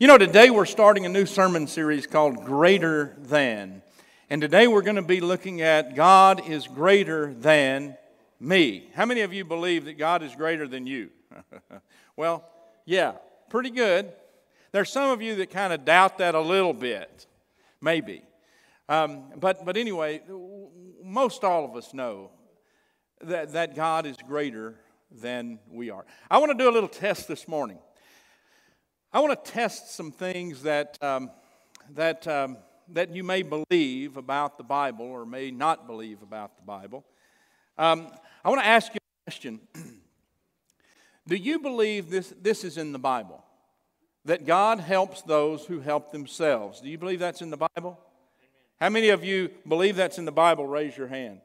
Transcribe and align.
You 0.00 0.06
know, 0.06 0.16
today 0.16 0.48
we're 0.48 0.64
starting 0.64 1.04
a 1.04 1.10
new 1.10 1.26
sermon 1.26 1.66
series 1.66 2.06
called 2.06 2.46
Greater 2.46 3.14
Than. 3.18 3.82
And 4.30 4.40
today 4.40 4.66
we're 4.66 4.80
going 4.80 4.96
to 4.96 5.02
be 5.02 5.20
looking 5.20 5.60
at 5.60 5.94
God 5.94 6.48
is 6.48 6.66
greater 6.66 7.34
than 7.34 7.98
me. 8.40 8.88
How 8.94 9.04
many 9.04 9.20
of 9.20 9.34
you 9.34 9.44
believe 9.44 9.84
that 9.84 9.98
God 9.98 10.22
is 10.22 10.34
greater 10.34 10.66
than 10.66 10.86
you? 10.86 11.10
well, 12.16 12.48
yeah, 12.86 13.12
pretty 13.50 13.68
good. 13.68 14.10
There's 14.72 14.88
some 14.88 15.10
of 15.10 15.20
you 15.20 15.34
that 15.34 15.50
kind 15.50 15.70
of 15.70 15.84
doubt 15.84 16.16
that 16.16 16.34
a 16.34 16.40
little 16.40 16.72
bit, 16.72 17.26
maybe. 17.82 18.22
Um, 18.88 19.24
but, 19.36 19.66
but 19.66 19.76
anyway, 19.76 20.22
most 21.04 21.44
all 21.44 21.66
of 21.66 21.76
us 21.76 21.92
know 21.92 22.30
that, 23.20 23.52
that 23.52 23.76
God 23.76 24.06
is 24.06 24.16
greater 24.26 24.76
than 25.10 25.58
we 25.70 25.90
are. 25.90 26.06
I 26.30 26.38
want 26.38 26.52
to 26.52 26.56
do 26.56 26.70
a 26.70 26.72
little 26.72 26.88
test 26.88 27.28
this 27.28 27.46
morning. 27.46 27.80
I 29.12 29.18
want 29.18 29.44
to 29.44 29.50
test 29.50 29.92
some 29.96 30.12
things 30.12 30.62
that, 30.62 30.96
um, 31.02 31.32
that, 31.94 32.28
um, 32.28 32.58
that 32.90 33.12
you 33.12 33.24
may 33.24 33.42
believe 33.42 34.16
about 34.16 34.56
the 34.56 34.62
Bible 34.62 35.04
or 35.04 35.26
may 35.26 35.50
not 35.50 35.88
believe 35.88 36.22
about 36.22 36.56
the 36.56 36.62
Bible. 36.62 37.04
Um, 37.76 38.06
I 38.44 38.50
want 38.50 38.60
to 38.60 38.66
ask 38.66 38.94
you 38.94 38.98
a 38.98 39.30
question. 39.30 39.60
Do 41.26 41.34
you 41.34 41.58
believe 41.58 42.08
this, 42.08 42.32
this 42.40 42.62
is 42.62 42.78
in 42.78 42.92
the 42.92 43.00
Bible? 43.00 43.44
That 44.26 44.46
God 44.46 44.78
helps 44.78 45.22
those 45.22 45.64
who 45.64 45.80
help 45.80 46.12
themselves. 46.12 46.80
Do 46.80 46.88
you 46.88 46.98
believe 46.98 47.18
that's 47.18 47.42
in 47.42 47.50
the 47.50 47.68
Bible? 47.74 47.98
How 48.80 48.90
many 48.90 49.08
of 49.08 49.24
you 49.24 49.50
believe 49.66 49.96
that's 49.96 50.18
in 50.18 50.24
the 50.24 50.30
Bible? 50.30 50.68
Raise 50.68 50.96
your 50.96 51.08
hand. 51.08 51.40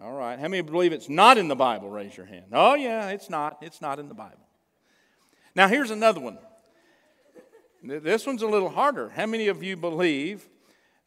All 0.00 0.12
right. 0.12 0.38
How 0.38 0.46
many 0.46 0.62
believe 0.62 0.92
it's 0.92 1.08
not 1.08 1.38
in 1.38 1.48
the 1.48 1.56
Bible? 1.56 1.90
Raise 1.90 2.16
your 2.16 2.26
hand. 2.26 2.46
Oh, 2.52 2.74
yeah, 2.74 3.08
it's 3.08 3.28
not. 3.28 3.58
It's 3.62 3.80
not 3.80 3.98
in 3.98 4.08
the 4.08 4.14
Bible. 4.14 4.38
Now, 5.56 5.66
here's 5.66 5.90
another 5.90 6.20
one. 6.20 6.38
This 7.84 8.26
one's 8.26 8.42
a 8.42 8.46
little 8.46 8.68
harder. 8.68 9.08
How 9.08 9.26
many 9.26 9.48
of 9.48 9.64
you 9.64 9.76
believe 9.76 10.48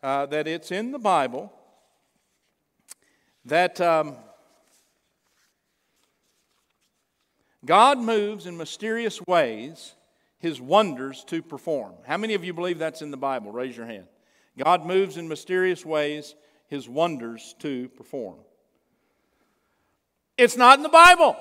uh, 0.03 0.25
that 0.25 0.45
it's 0.45 0.71
in 0.71 0.91
the 0.91 0.99
Bible 0.99 1.53
that 3.45 3.79
um, 3.79 4.17
God 7.63 7.97
moves 7.97 8.45
in 8.45 8.57
mysterious 8.57 9.21
ways 9.25 9.93
his 10.39 10.59
wonders 10.59 11.23
to 11.27 11.41
perform? 11.41 11.93
How 12.05 12.17
many 12.17 12.33
of 12.33 12.43
you 12.43 12.53
believe 12.53 12.77
that's 12.77 13.01
in 13.01 13.09
the 13.09 13.15
Bible? 13.15 13.53
Raise 13.53 13.77
your 13.77 13.85
hand. 13.85 14.07
God 14.57 14.85
moves 14.85 15.15
in 15.15 15.29
mysterious 15.29 15.85
ways 15.85 16.35
his 16.67 16.89
wonders 16.89 17.55
to 17.59 17.87
perform. 17.89 18.39
It's 20.37 20.57
not 20.57 20.77
in 20.77 20.83
the 20.83 20.89
Bible. 20.89 21.37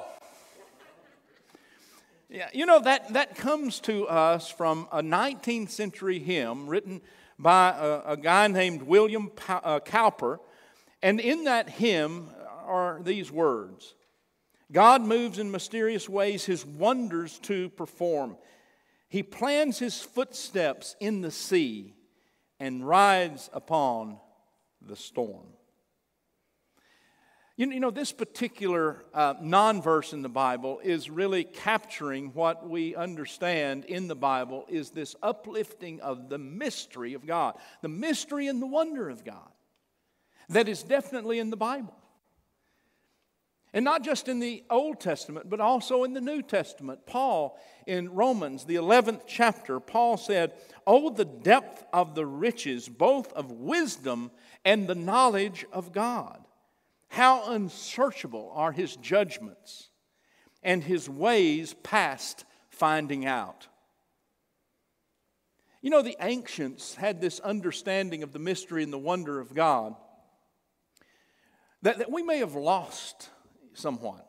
Yeah, 2.35 2.49
you 2.53 2.67
know, 2.67 2.81
that, 2.81 3.13
that 3.13 3.37
comes 3.37 3.79
to 3.83 4.09
us 4.09 4.51
from 4.51 4.89
a 4.91 5.01
19th 5.01 5.71
century 5.71 6.19
hymn 6.19 6.67
written 6.67 7.01
by 7.39 7.69
a, 7.69 8.15
a 8.15 8.17
guy 8.17 8.49
named 8.49 8.83
William 8.83 9.31
uh, 9.49 9.79
Cowper. 9.79 10.41
And 11.01 11.21
in 11.21 11.45
that 11.45 11.71
hymn 11.71 12.29
are 12.67 12.99
these 13.05 13.31
words 13.31 13.95
God 14.73 15.03
moves 15.03 15.39
in 15.39 15.53
mysterious 15.53 16.09
ways, 16.09 16.45
his 16.45 16.67
wonders 16.67 17.39
to 17.43 17.69
perform. 17.69 18.37
He 19.09 19.23
plans 19.23 19.79
his 19.79 20.01
footsteps 20.01 20.97
in 20.99 21.21
the 21.21 21.31
sea 21.31 21.95
and 22.59 22.85
rides 22.85 23.49
upon 23.53 24.19
the 24.83 24.97
storm. 24.97 25.47
You 27.57 27.79
know, 27.79 27.93
this 27.93 28.11
particular 28.11 29.05
uh, 29.15 29.35
non 29.41 29.81
verse 29.81 30.13
in 30.13 30.23
the 30.23 30.29
Bible 30.29 30.81
is 30.83 31.09
really 31.09 31.45
capturing 31.45 32.33
what 32.35 32.69
we 32.69 32.97
understand 32.97 33.85
in 33.85 34.09
the 34.09 34.17
Bible 34.17 34.65
is 34.69 34.91
this 34.91 35.15
uplifting 35.23 36.01
of 36.01 36.29
the 36.29 36.39
mystery 36.39 37.15
of 37.15 37.25
God, 37.25 37.57
the 37.81 37.89
mystery 37.89 38.49
and 38.49 38.61
the 38.61 38.67
wonder 38.67 39.09
of 39.09 39.25
God 39.25 39.51
that 40.49 40.69
is 40.69 40.83
definitely 40.83 41.39
in 41.39 41.51
the 41.51 41.57
Bible. 41.57 41.95
And 43.73 43.85
not 43.85 44.05
just 44.05 44.29
in 44.29 44.39
the 44.39 44.63
Old 44.71 45.01
Testament, 45.01 45.51
but 45.51 45.61
also 45.61 46.05
in 46.05 46.13
the 46.13 46.21
New 46.21 46.43
Testament. 46.43 47.07
Paul, 47.07 47.59
in 47.87 48.15
Romans, 48.15 48.65
the 48.65 48.77
11th 48.77 49.23
chapter, 49.27 49.81
Paul 49.81 50.17
said, 50.17 50.53
Oh, 50.87 51.11
the 51.11 51.25
depth 51.25 51.85
of 51.93 52.15
the 52.15 52.25
riches, 52.25 52.89
both 52.89 53.33
of 53.33 53.51
wisdom 53.51 54.31
and 54.65 54.87
the 54.87 54.95
knowledge 54.95 55.65
of 55.73 55.93
God. 55.93 56.44
How 57.15 57.53
unsearchable 57.53 58.51
are 58.57 58.73
his 58.73 58.97
judgments 58.97 59.89
and 60.65 60.83
his 60.83 61.09
ways 61.09 61.73
past 61.85 62.45
finding 62.71 63.25
out. 63.25 63.69
You 65.81 65.91
know, 65.91 66.03
the 66.03 66.17
ancients 66.21 66.97
had 66.97 67.21
this 67.21 67.39
understanding 67.39 68.25
of 68.25 68.33
the 68.33 68.41
mystery 68.41 68.83
and 68.83 68.93
the 68.93 68.99
wonder 68.99 69.39
of 69.39 69.55
God 69.55 69.95
that, 71.83 71.99
that 71.99 72.11
we 72.11 72.25
may 72.25 72.39
have 72.39 72.57
lost 72.57 73.29
somewhat. 73.75 74.29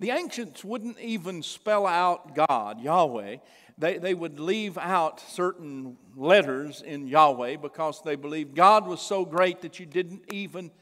The 0.00 0.10
ancients 0.10 0.64
wouldn't 0.64 0.98
even 0.98 1.44
spell 1.44 1.86
out 1.86 2.34
God, 2.34 2.80
Yahweh. 2.80 3.36
They, 3.78 3.98
they 3.98 4.14
would 4.14 4.40
leave 4.40 4.76
out 4.76 5.20
certain 5.20 5.98
letters 6.16 6.82
in 6.82 7.06
Yahweh 7.06 7.58
because 7.58 8.02
they 8.02 8.16
believed 8.16 8.56
God 8.56 8.88
was 8.88 9.00
so 9.00 9.24
great 9.24 9.60
that 9.60 9.78
you 9.78 9.86
didn't 9.86 10.24
even 10.32 10.72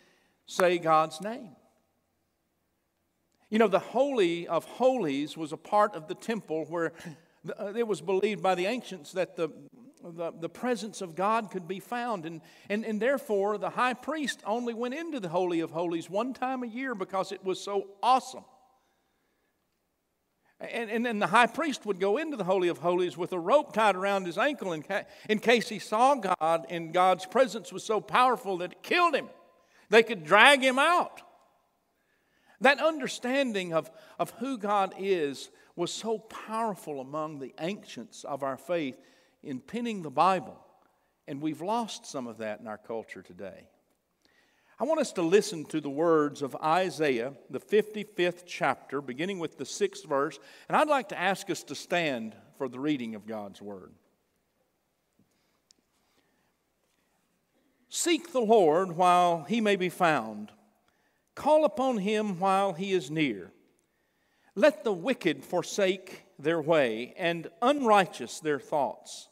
say 0.47 0.78
God's 0.78 1.20
name. 1.20 1.56
You 3.50 3.58
know, 3.58 3.69
the 3.69 3.78
Holy 3.78 4.48
of 4.48 4.64
Holies 4.64 5.36
was 5.36 5.53
a 5.53 5.58
part 5.58 5.94
of 5.94 6.08
the 6.08 6.14
temple 6.14 6.64
where 6.70 6.92
uh, 7.58 7.72
it 7.76 7.86
was 7.86 8.00
believed 8.00 8.42
by 8.42 8.54
the 8.54 8.64
ancients 8.64 9.12
that 9.12 9.36
the, 9.36 9.50
the, 10.03 10.32
the, 10.41 10.48
presence 10.48 11.03
of 11.03 11.14
God 11.14 11.50
could 11.50 11.69
be 11.69 11.78
found. 11.78 12.25
And, 12.25 12.41
and, 12.70 12.84
and 12.84 13.00
therefore, 13.00 13.58
the 13.58 13.69
high 13.69 13.94
priest 13.94 14.41
only 14.47 14.72
went 14.72 14.94
into 14.94 15.20
the 15.20 15.28
Holy 15.28 15.60
of 15.60 15.70
Holies 15.70 16.08
one 16.08 16.32
time 16.32 16.62
a 16.62 16.66
year 16.66 16.94
because 16.94 17.30
it 17.30 17.44
was 17.44 17.60
so 17.60 17.88
awesome. 18.03 18.44
And, 20.59 20.91
and 20.91 21.04
then 21.04 21.19
the 21.19 21.26
high 21.26 21.47
priest 21.47 21.84
would 21.84 21.98
go 21.98 22.19
into 22.19 22.36
the 22.36 22.44
Holy 22.44 22.69
of 22.69 22.78
Holies 22.78 23.16
with 23.16 23.32
a 23.32 23.38
rope 23.38 23.72
tied 23.72 23.97
around 23.97 24.26
his 24.26 24.38
ankle 24.38 24.72
in, 24.72 24.82
ca- 24.82 25.04
in 25.28 25.41
case 25.41 25.69
he 25.69 25.80
saw 25.80 26.14
God 26.14 26.66
and 26.70 26.94
God's 26.94 27.26
presence 27.26 27.72
was 27.72 27.82
so 27.82 28.00
powerful 28.00 28.59
that 28.59 28.72
it 28.72 28.82
killed 28.82 29.14
him. 29.14 29.28
They 29.92 30.03
could 30.03 30.25
drag 30.25 30.62
him 30.62 30.78
out. 30.78 31.20
That 32.62 32.80
understanding 32.80 33.75
of, 33.75 33.91
of 34.19 34.30
who 34.38 34.56
God 34.56 34.94
is 34.98 35.50
was 35.76 35.92
so 35.92 36.19
powerful 36.19 36.98
among 36.98 37.38
the 37.38 37.54
ancients 37.60 38.25
of 38.25 38.42
our 38.42 38.56
faith 38.56 38.97
in 39.42 39.60
penning 39.60 40.00
the 40.00 40.10
Bible. 40.10 40.58
And 41.28 41.42
we've 41.42 41.60
lost 41.60 42.06
some 42.06 42.26
of 42.26 42.38
that 42.38 42.60
in 42.60 42.69
our 42.69 42.78
culture 42.78 43.20
today. 43.20 43.69
I 44.80 44.84
want 44.84 44.98
us 45.00 45.12
to 45.12 45.22
listen 45.22 45.66
to 45.66 45.80
the 45.82 45.91
words 45.91 46.41
of 46.41 46.56
Isaiah, 46.56 47.34
the 47.50 47.60
55th 47.60 48.44
chapter, 48.47 49.03
beginning 49.03 49.41
with 49.41 49.59
the 49.59 49.66
sixth 49.66 50.06
verse. 50.06 50.38
And 50.70 50.76
I'd 50.76 50.88
like 50.88 51.10
to 51.10 51.20
ask 51.20 51.50
us 51.50 51.62
to 51.64 51.74
stand 51.74 52.34
for 52.56 52.66
the 52.66 52.80
reading 52.80 53.14
of 53.14 53.26
God's 53.26 53.60
word. 53.60 53.92
Seek 57.94 58.32
the 58.32 58.41
Lord 58.41 58.97
while 58.97 59.44
he 59.47 59.60
may 59.60 59.76
be 59.76 59.91
found. 59.91 60.50
Call 61.34 61.66
upon 61.66 61.98
him 61.98 62.38
while 62.38 62.72
he 62.72 62.92
is 62.92 63.10
near. 63.10 63.53
Let 64.54 64.82
the 64.82 64.94
wicked 64.94 65.44
forsake 65.44 66.25
their 66.38 66.58
way, 66.58 67.12
and 67.19 67.50
unrighteous 67.60 68.41
their 68.41 68.58
thoughts. 68.58 69.28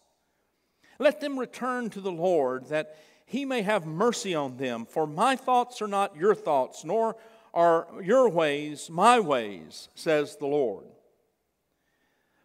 Let 0.99 1.23
them 1.23 1.39
return 1.39 1.89
to 1.89 2.03
the 2.03 2.13
Lord, 2.13 2.67
that 2.67 2.99
he 3.25 3.47
may 3.47 3.63
have 3.63 3.87
mercy 3.87 4.35
on 4.35 4.59
them. 4.59 4.85
For 4.85 5.07
my 5.07 5.37
thoughts 5.37 5.81
are 5.81 5.89
not 5.89 6.15
your 6.15 6.35
thoughts, 6.35 6.85
nor 6.85 7.17
are 7.55 7.89
your 8.05 8.29
ways 8.29 8.91
my 8.91 9.21
ways, 9.21 9.89
says 9.95 10.37
the 10.37 10.47
Lord. 10.47 10.85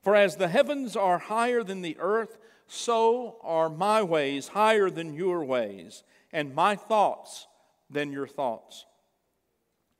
For 0.01 0.15
as 0.15 0.37
the 0.37 0.47
heavens 0.47 0.95
are 0.95 1.17
higher 1.17 1.61
than 1.61 1.81
the 1.81 1.97
earth, 1.99 2.37
so 2.67 3.37
are 3.41 3.69
my 3.69 4.01
ways 4.01 4.49
higher 4.49 4.89
than 4.89 5.13
your 5.13 5.43
ways, 5.43 6.03
and 6.31 6.55
my 6.55 6.75
thoughts 6.75 7.47
than 7.89 8.11
your 8.11 8.27
thoughts. 8.27 8.85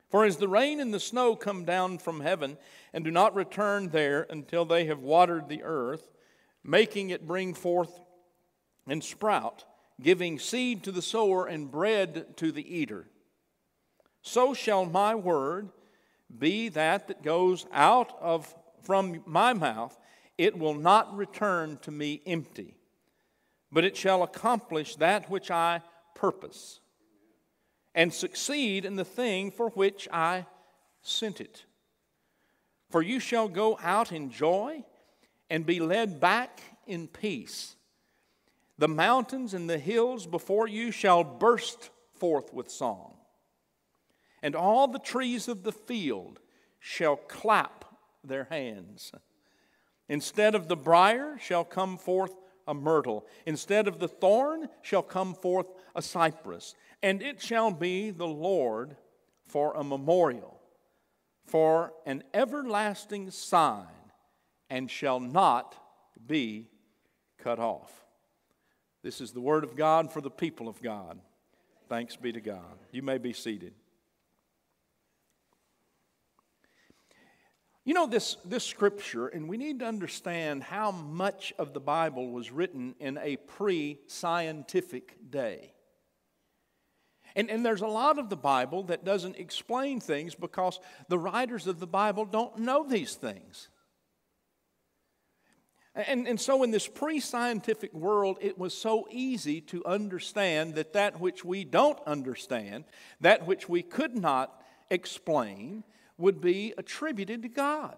For 0.10 0.26
as 0.26 0.38
the 0.38 0.48
rain 0.48 0.80
and 0.80 0.94
the 0.94 1.00
snow 1.00 1.36
come 1.36 1.66
down 1.66 1.98
from 1.98 2.22
heaven 2.22 2.58
and 2.94 3.04
do 3.04 3.12
not 3.12 3.36
return 3.36 3.90
there 3.90 4.26
until 4.30 4.66
they 4.66 4.86
have 4.86 5.02
watered 5.02 5.50
the 5.50 5.64
earth, 5.64 6.12
making 6.64 7.10
it 7.10 7.28
bring 7.28 7.54
forth 7.54 8.00
and 8.88 9.04
sprout, 9.04 9.66
giving 10.02 10.40
seed 10.40 10.84
to 10.84 10.92
the 10.92 11.02
sower 11.02 11.46
and 11.46 11.72
bread 11.72 12.38
to 12.38 12.52
the 12.52 12.76
eater, 12.76 13.08
so 14.26 14.56
shall 14.56 14.86
my 14.86 15.14
word 15.14 15.70
be 16.36 16.68
that 16.70 17.08
that 17.08 17.22
goes 17.22 17.68
out 17.72 18.12
of 18.20 18.54
from 18.82 19.22
my 19.26 19.54
mouth 19.54 19.96
it 20.38 20.58
will 20.58 20.74
not 20.74 21.16
return 21.16 21.78
to 21.84 21.92
me 21.92 22.22
empty, 22.26 22.76
but 23.72 23.84
it 23.84 23.96
shall 23.96 24.24
accomplish 24.24 24.96
that 24.96 25.30
which 25.30 25.50
I 25.52 25.82
purpose 26.14 26.80
and 27.94 28.14
succeed 28.14 28.86
in 28.86 28.98
the 28.98 29.06
thing 29.06 29.50
for 29.50 29.70
which 29.70 30.08
I 30.12 30.46
sent 31.02 31.40
it. 31.40 31.66
For 32.90 33.02
you 33.02 33.20
shall 33.20 33.48
go 33.48 33.80
out 33.82 34.12
in 34.12 34.30
joy 34.30 34.84
and 35.50 35.66
be 35.66 35.80
led 35.80 36.20
back 36.20 36.62
in 36.86 37.08
peace. 37.08 37.76
The 38.78 38.90
mountains 38.90 39.54
and 39.54 39.70
the 39.70 39.78
hills 39.78 40.28
before 40.28 40.68
you 40.68 40.92
shall 40.92 41.24
burst 41.24 41.90
forth 42.14 42.54
with 42.54 42.70
song, 42.70 43.16
and 44.44 44.56
all 44.56 44.88
the 44.88 45.00
trees 45.00 45.48
of 45.48 45.64
the 45.64 45.72
field 45.72 46.40
shall 46.80 47.16
clap 47.16 47.86
their 48.24 48.46
hands. 48.46 49.14
Instead 50.08 50.56
of 50.56 50.68
the 50.68 50.76
brier 50.76 51.38
shall 51.40 51.64
come 51.64 51.98
forth 51.98 52.34
a 52.68 52.74
myrtle, 52.74 53.26
instead 53.46 53.88
of 53.88 54.00
the 54.00 54.08
thorn 54.08 54.68
shall 54.82 55.04
come 55.04 55.34
forth 55.34 55.68
a 55.96 56.02
cypress, 56.02 56.76
and 57.02 57.22
it 57.22 57.42
shall 57.42 57.72
be 57.72 58.12
the 58.12 58.28
Lord 58.28 58.96
for 59.48 59.74
a 59.74 59.84
memorial, 59.84 60.60
for 61.46 61.94
an 62.06 62.24
everlasting 62.34 63.30
sign, 63.32 63.86
and 64.70 64.90
shall 64.90 65.20
not 65.20 65.76
be 66.26 66.68
cut 67.38 67.60
off. 67.60 68.06
This 69.04 69.22
is 69.22 69.32
the 69.32 69.42
word 69.42 69.64
of 69.64 69.76
God 69.76 70.12
for 70.12 70.22
the 70.22 70.32
people 70.32 70.68
of 70.68 70.82
God. 70.82 71.20
Thanks 71.88 72.16
be 72.16 72.32
to 72.32 72.42
God. 72.42 72.80
You 72.92 73.04
may 73.04 73.20
be 73.20 73.34
seated. 73.34 73.74
You 77.86 77.94
know, 77.94 78.08
this, 78.08 78.38
this 78.44 78.64
scripture, 78.64 79.28
and 79.28 79.48
we 79.48 79.58
need 79.58 79.80
to 79.80 79.86
understand 79.86 80.64
how 80.64 80.90
much 80.90 81.54
of 81.60 81.74
the 81.74 81.80
Bible 81.80 82.32
was 82.32 82.52
written 82.52 82.96
in 83.00 83.20
a 83.20 83.36
pre 83.36 84.00
scientific 84.08 85.16
day. 85.30 85.72
And, 87.36 87.52
and 87.52 87.64
there's 87.64 87.82
a 87.82 87.88
lot 87.88 88.18
of 88.18 88.30
the 88.30 88.36
Bible 88.38 88.84
that 88.86 89.06
doesn't 89.06 89.38
explain 89.38 90.00
things 90.00 90.34
because 90.34 90.80
the 91.10 91.20
writers 91.20 91.68
of 91.68 91.80
the 91.80 91.86
Bible 91.86 92.26
don't 92.26 92.58
know 92.58 92.88
these 92.88 93.14
things. 93.14 93.70
And, 95.94 96.28
and 96.28 96.42
so, 96.42 96.64
in 96.64 96.72
this 96.72 96.88
pre 96.88 97.20
scientific 97.20 97.94
world, 97.94 98.40
it 98.42 98.58
was 98.58 98.76
so 98.76 99.08
easy 99.12 99.62
to 99.62 99.86
understand 99.86 100.74
that 100.74 100.94
that 100.94 101.20
which 101.20 101.46
we 101.46 101.64
don't 101.64 102.00
understand, 102.08 102.86
that 103.22 103.46
which 103.46 103.70
we 103.70 103.84
could 103.84 104.16
not 104.16 104.64
explain, 104.90 105.84
would 106.18 106.42
be 106.42 106.74
attributed 106.78 107.44
to 107.44 107.50
God. 107.50 107.98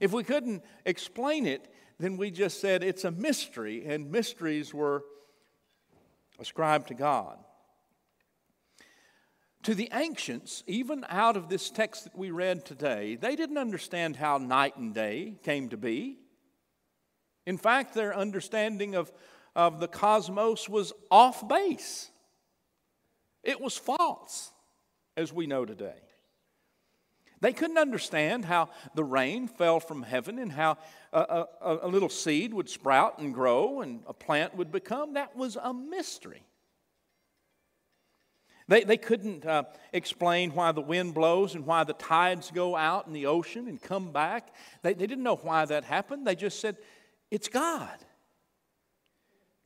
If 0.00 0.12
we 0.12 0.24
couldn't 0.24 0.62
explain 0.84 1.46
it, 1.46 1.72
then 1.98 2.16
we 2.16 2.30
just 2.30 2.60
said 2.60 2.82
it's 2.82 3.04
a 3.04 3.10
mystery, 3.10 3.84
and 3.86 4.10
mysteries 4.10 4.74
were 4.74 5.04
ascribed 6.38 6.88
to 6.88 6.94
God. 6.94 7.38
To 9.62 9.74
the 9.74 9.88
ancients, 9.94 10.62
even 10.66 11.06
out 11.08 11.36
of 11.36 11.48
this 11.48 11.70
text 11.70 12.04
that 12.04 12.18
we 12.18 12.30
read 12.30 12.66
today, 12.66 13.16
they 13.16 13.34
didn't 13.34 13.56
understand 13.56 14.16
how 14.16 14.36
night 14.36 14.76
and 14.76 14.92
day 14.92 15.36
came 15.42 15.70
to 15.70 15.78
be. 15.78 16.18
In 17.46 17.56
fact, 17.56 17.94
their 17.94 18.14
understanding 18.14 18.94
of, 18.94 19.10
of 19.56 19.80
the 19.80 19.88
cosmos 19.88 20.68
was 20.68 20.92
off 21.10 21.46
base, 21.48 22.10
it 23.42 23.60
was 23.60 23.76
false, 23.76 24.50
as 25.16 25.32
we 25.32 25.46
know 25.46 25.64
today. 25.64 25.94
They 27.44 27.52
couldn't 27.52 27.76
understand 27.76 28.46
how 28.46 28.70
the 28.94 29.04
rain 29.04 29.48
fell 29.48 29.78
from 29.78 30.02
heaven 30.02 30.38
and 30.38 30.50
how 30.50 30.78
a, 31.12 31.44
a, 31.60 31.78
a, 31.82 31.88
little 31.88 32.08
seed 32.08 32.54
would 32.54 32.70
sprout 32.70 33.18
and 33.18 33.34
grow 33.34 33.82
and 33.82 34.02
a 34.06 34.14
plant 34.14 34.54
would 34.54 34.72
become. 34.72 35.12
That 35.12 35.36
was 35.36 35.58
a 35.62 35.74
mystery. 35.74 36.42
They, 38.66 38.84
they 38.84 38.96
couldn't 38.96 39.44
uh, 39.44 39.64
explain 39.92 40.52
why 40.52 40.72
the 40.72 40.80
wind 40.80 41.12
blows 41.12 41.54
and 41.54 41.66
why 41.66 41.84
the 41.84 41.92
tides 41.92 42.50
go 42.50 42.76
out 42.76 43.08
in 43.08 43.12
the 43.12 43.26
ocean 43.26 43.68
and 43.68 43.78
come 43.78 44.10
back. 44.10 44.54
They, 44.80 44.94
they 44.94 45.06
didn't 45.06 45.24
know 45.24 45.36
why 45.36 45.66
that 45.66 45.84
happened. 45.84 46.26
They 46.26 46.36
just 46.36 46.60
said, 46.60 46.78
it's 47.30 47.48
God. 47.48 47.98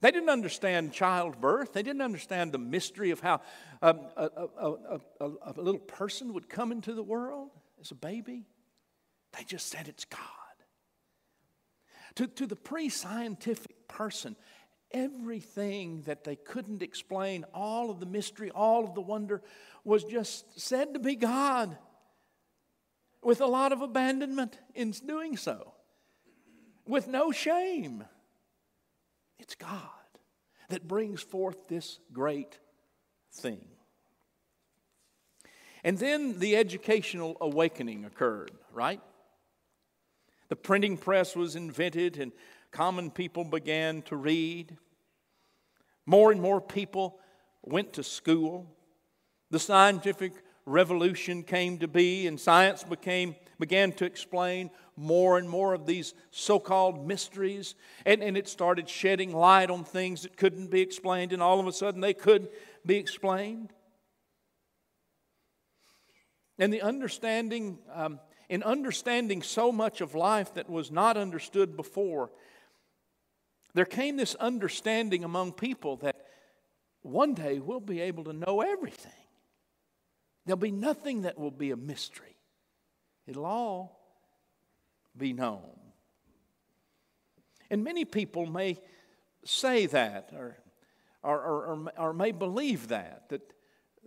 They 0.01 0.11
didn't 0.11 0.31
understand 0.31 0.93
childbirth. 0.93 1.75
They 1.75 1.85
didn't 1.85 2.03
understand 2.03 2.51
the 2.51 2.59
mystery 2.59 3.13
of 3.13 3.21
how 3.21 3.41
um, 3.83 4.01
a, 4.17 4.31
a, 4.61 4.99
a, 5.21 5.31
a, 5.57 5.63
little 5.63 5.79
person 5.79 6.35
would 6.35 6.49
come 6.49 6.73
into 6.73 6.93
the 6.93 7.05
world 7.05 7.51
as 7.81 7.91
a 7.91 7.95
baby. 7.95 8.47
They 9.37 9.45
just 9.45 9.69
said 9.69 9.89
it's 9.89 10.05
God. 10.05 10.21
To, 12.17 12.27
to 12.27 12.47
the 12.47 12.57
pre 12.57 12.89
scientific 12.89 13.87
person, 13.89 14.37
everything 14.91 16.03
that 16.03 16.25
they 16.25 16.37
couldn't 16.37 16.83
explain, 16.83 17.45
all 17.55 17.91
of 17.91 18.01
the 18.01 18.07
mystery, 18.07 18.51
all 18.51 18.85
of 18.85 18.95
the 18.95 19.01
wonder, 19.01 19.43
was 19.85 20.05
just 20.05 20.59
said 20.61 20.95
to 20.95 21.01
be 21.01 21.15
God 21.15 21.77
with 23.23 23.41
a 23.41 23.47
lot 23.47 23.73
of 23.73 23.83
abandonment 23.83 24.59
in 24.75 24.91
doing 24.91 25.37
so, 25.37 25.75
with 26.87 27.09
no 27.09 27.31
shame. 27.31 28.05
It's 29.39 29.55
God 29.55 29.81
that 30.69 30.89
brings 30.89 31.23
forth 31.23 31.69
this 31.69 31.99
great 32.13 32.59
thing. 33.33 33.65
And 35.85 35.99
then 35.99 36.39
the 36.39 36.57
educational 36.57 37.37
awakening 37.41 38.05
occurred, 38.05 38.53
right? 38.73 39.01
The 40.49 40.57
printing 40.57 40.97
press 40.97 41.37
was 41.37 41.57
invented 41.57 42.19
and 42.19 42.33
common 42.71 43.11
people 43.11 43.45
began 43.45 44.03
to 44.03 44.17
read. 44.17 44.77
More 46.07 46.33
and 46.33 46.41
more 46.41 46.61
people 46.61 47.19
went 47.63 47.93
to 47.95 48.03
school. 48.03 48.67
The 49.51 49.59
scientific 49.59 50.33
revolution 50.67 51.43
came 51.43 51.79
to 51.79 51.89
be, 51.89 52.27
and 52.27 52.39
science 52.39 52.85
became, 52.85 53.35
began 53.59 53.93
to 53.93 54.05
explain 54.05 54.71
more 54.97 55.39
and 55.39 55.49
more 55.49 55.75
of 55.75 55.87
these 55.87 56.13
so 56.31 56.59
called 56.59 57.07
mysteries. 57.07 57.75
And, 58.05 58.23
and 58.23 58.37
it 58.37 58.49
started 58.49 58.89
shedding 58.89 59.33
light 59.33 59.71
on 59.71 59.85
things 59.85 60.23
that 60.23 60.37
couldn't 60.37 60.71
be 60.71 60.81
explained, 60.81 61.33
and 61.33 61.43
all 61.43 61.61
of 61.61 61.67
a 61.67 61.73
sudden 61.73 62.01
they 62.01 62.15
could 62.15 62.49
be 62.85 62.97
explained. 62.97 63.73
And 66.59 66.73
the 66.73 66.83
understanding, 66.83 67.79
um, 67.93 68.19
in 68.49 68.63
understanding 68.63 69.43
so 69.43 69.71
much 69.71 70.01
of 70.01 70.15
life 70.15 70.55
that 70.55 70.69
was 70.69 70.91
not 70.91 71.17
understood 71.17 71.77
before, 71.77 72.31
there 73.75 73.85
came 73.85 74.17
this 74.17 74.35
understanding 74.37 75.25
among 75.25 75.53
people 75.53 75.97
that 75.99 76.17
one 77.03 77.35
day 77.35 77.61
we'll 77.61 77.81
be 77.81 78.01
able 78.01 78.25
to 78.25 78.33
know 78.33 78.61
everything. 78.61 79.13
There'll 80.47 80.57
be 80.57 80.73
nothing 80.73 81.23
that 81.23 81.39
will 81.39 81.51
be 81.51 81.71
a 81.71 81.77
mystery, 81.77 82.37
it'll 83.27 83.47
all 83.47 84.01
be 85.17 85.33
known. 85.33 85.79
And 87.71 87.85
many 87.85 88.07
people 88.07 88.47
may 88.47 88.79
say 89.45 89.87
that 89.87 90.31
or, 90.33 90.57
or, 91.23 91.38
or, 91.38 91.93
or, 91.99 92.12
may 92.15 92.33
believe 92.33 92.88
that, 92.88 93.29
that, 93.29 93.53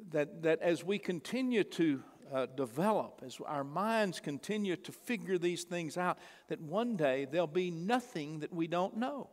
that, 0.09 0.41
that 0.41 0.61
as 0.61 0.83
we 0.83 0.97
continue 0.97 1.63
to 1.63 2.01
uh, 2.33 2.45
develop, 2.55 3.21
as 3.25 3.37
our 3.45 3.63
minds 3.63 4.19
continue 4.19 4.75
to 4.75 4.91
figure 4.91 5.37
these 5.37 5.63
things 5.63 5.97
out, 5.97 6.17
that 6.47 6.61
one 6.61 6.95
day 6.95 7.27
there'll 7.29 7.47
be 7.47 7.71
nothing 7.71 8.39
that 8.39 8.53
we 8.53 8.67
don't 8.67 8.97
know. 8.97 9.29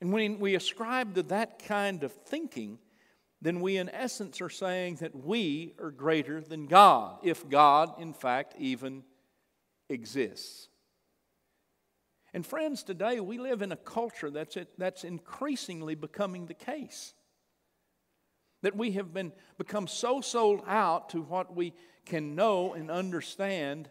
And 0.00 0.12
when 0.12 0.38
we 0.38 0.54
ascribe 0.54 1.14
to 1.14 1.22
that 1.24 1.64
kind 1.64 2.02
of 2.02 2.12
thinking, 2.12 2.78
then 3.40 3.60
we, 3.60 3.76
in 3.76 3.88
essence, 3.88 4.40
are 4.40 4.48
saying 4.48 4.96
that 4.96 5.14
we 5.14 5.74
are 5.80 5.90
greater 5.90 6.40
than 6.40 6.66
God, 6.66 7.18
if 7.22 7.48
God, 7.48 8.00
in 8.00 8.12
fact, 8.12 8.54
even 8.58 9.02
exists. 9.88 10.68
And, 12.32 12.46
friends, 12.46 12.82
today 12.82 13.20
we 13.20 13.38
live 13.38 13.62
in 13.62 13.72
a 13.72 13.76
culture 13.76 14.30
that's, 14.30 14.56
that's 14.78 15.04
increasingly 15.04 15.94
becoming 15.94 16.46
the 16.46 16.54
case. 16.54 17.14
That 18.62 18.76
we 18.76 18.92
have 18.92 19.12
been, 19.12 19.32
become 19.58 19.86
so 19.86 20.20
sold 20.20 20.62
out 20.66 21.10
to 21.10 21.20
what 21.20 21.54
we 21.54 21.74
can 22.06 22.34
know 22.34 22.74
and 22.74 22.90
understand, 22.90 23.88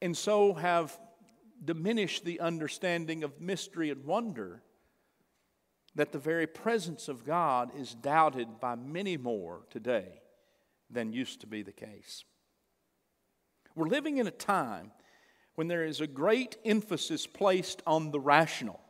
and 0.00 0.16
so 0.16 0.54
have 0.54 0.98
diminished 1.64 2.24
the 2.24 2.40
understanding 2.40 3.24
of 3.24 3.40
mystery 3.40 3.90
and 3.90 4.04
wonder 4.04 4.62
that 5.94 6.12
the 6.12 6.18
very 6.18 6.46
presence 6.46 7.08
of 7.08 7.24
God 7.24 7.70
is 7.78 7.94
doubted 7.94 8.60
by 8.60 8.74
many 8.74 9.16
more 9.16 9.62
today 9.70 10.20
than 10.90 11.12
used 11.12 11.40
to 11.40 11.46
be 11.46 11.62
the 11.62 11.72
case. 11.72 12.24
We're 13.74 13.88
living 13.88 14.18
in 14.18 14.26
a 14.26 14.32
time 14.32 14.92
when 15.54 15.68
there 15.68 15.84
is 15.84 16.00
a 16.00 16.06
great 16.06 16.56
emphasis 16.64 17.26
placed 17.26 17.82
on 17.86 18.10
the 18.10 18.20
rational. 18.20 18.80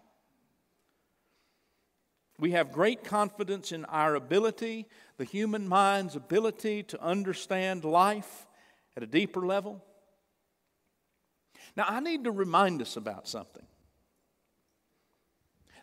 We 2.38 2.50
have 2.52 2.72
great 2.72 3.04
confidence 3.04 3.70
in 3.70 3.84
our 3.86 4.14
ability, 4.14 4.86
the 5.18 5.24
human 5.24 5.68
mind's 5.68 6.16
ability 6.16 6.82
to 6.84 7.02
understand 7.02 7.84
life 7.84 8.46
at 8.96 9.02
a 9.02 9.06
deeper 9.06 9.46
level. 9.46 9.84
Now, 11.76 11.84
I 11.88 12.00
need 12.00 12.24
to 12.24 12.30
remind 12.30 12.82
us 12.82 12.96
about 12.96 13.28
something. 13.28 13.66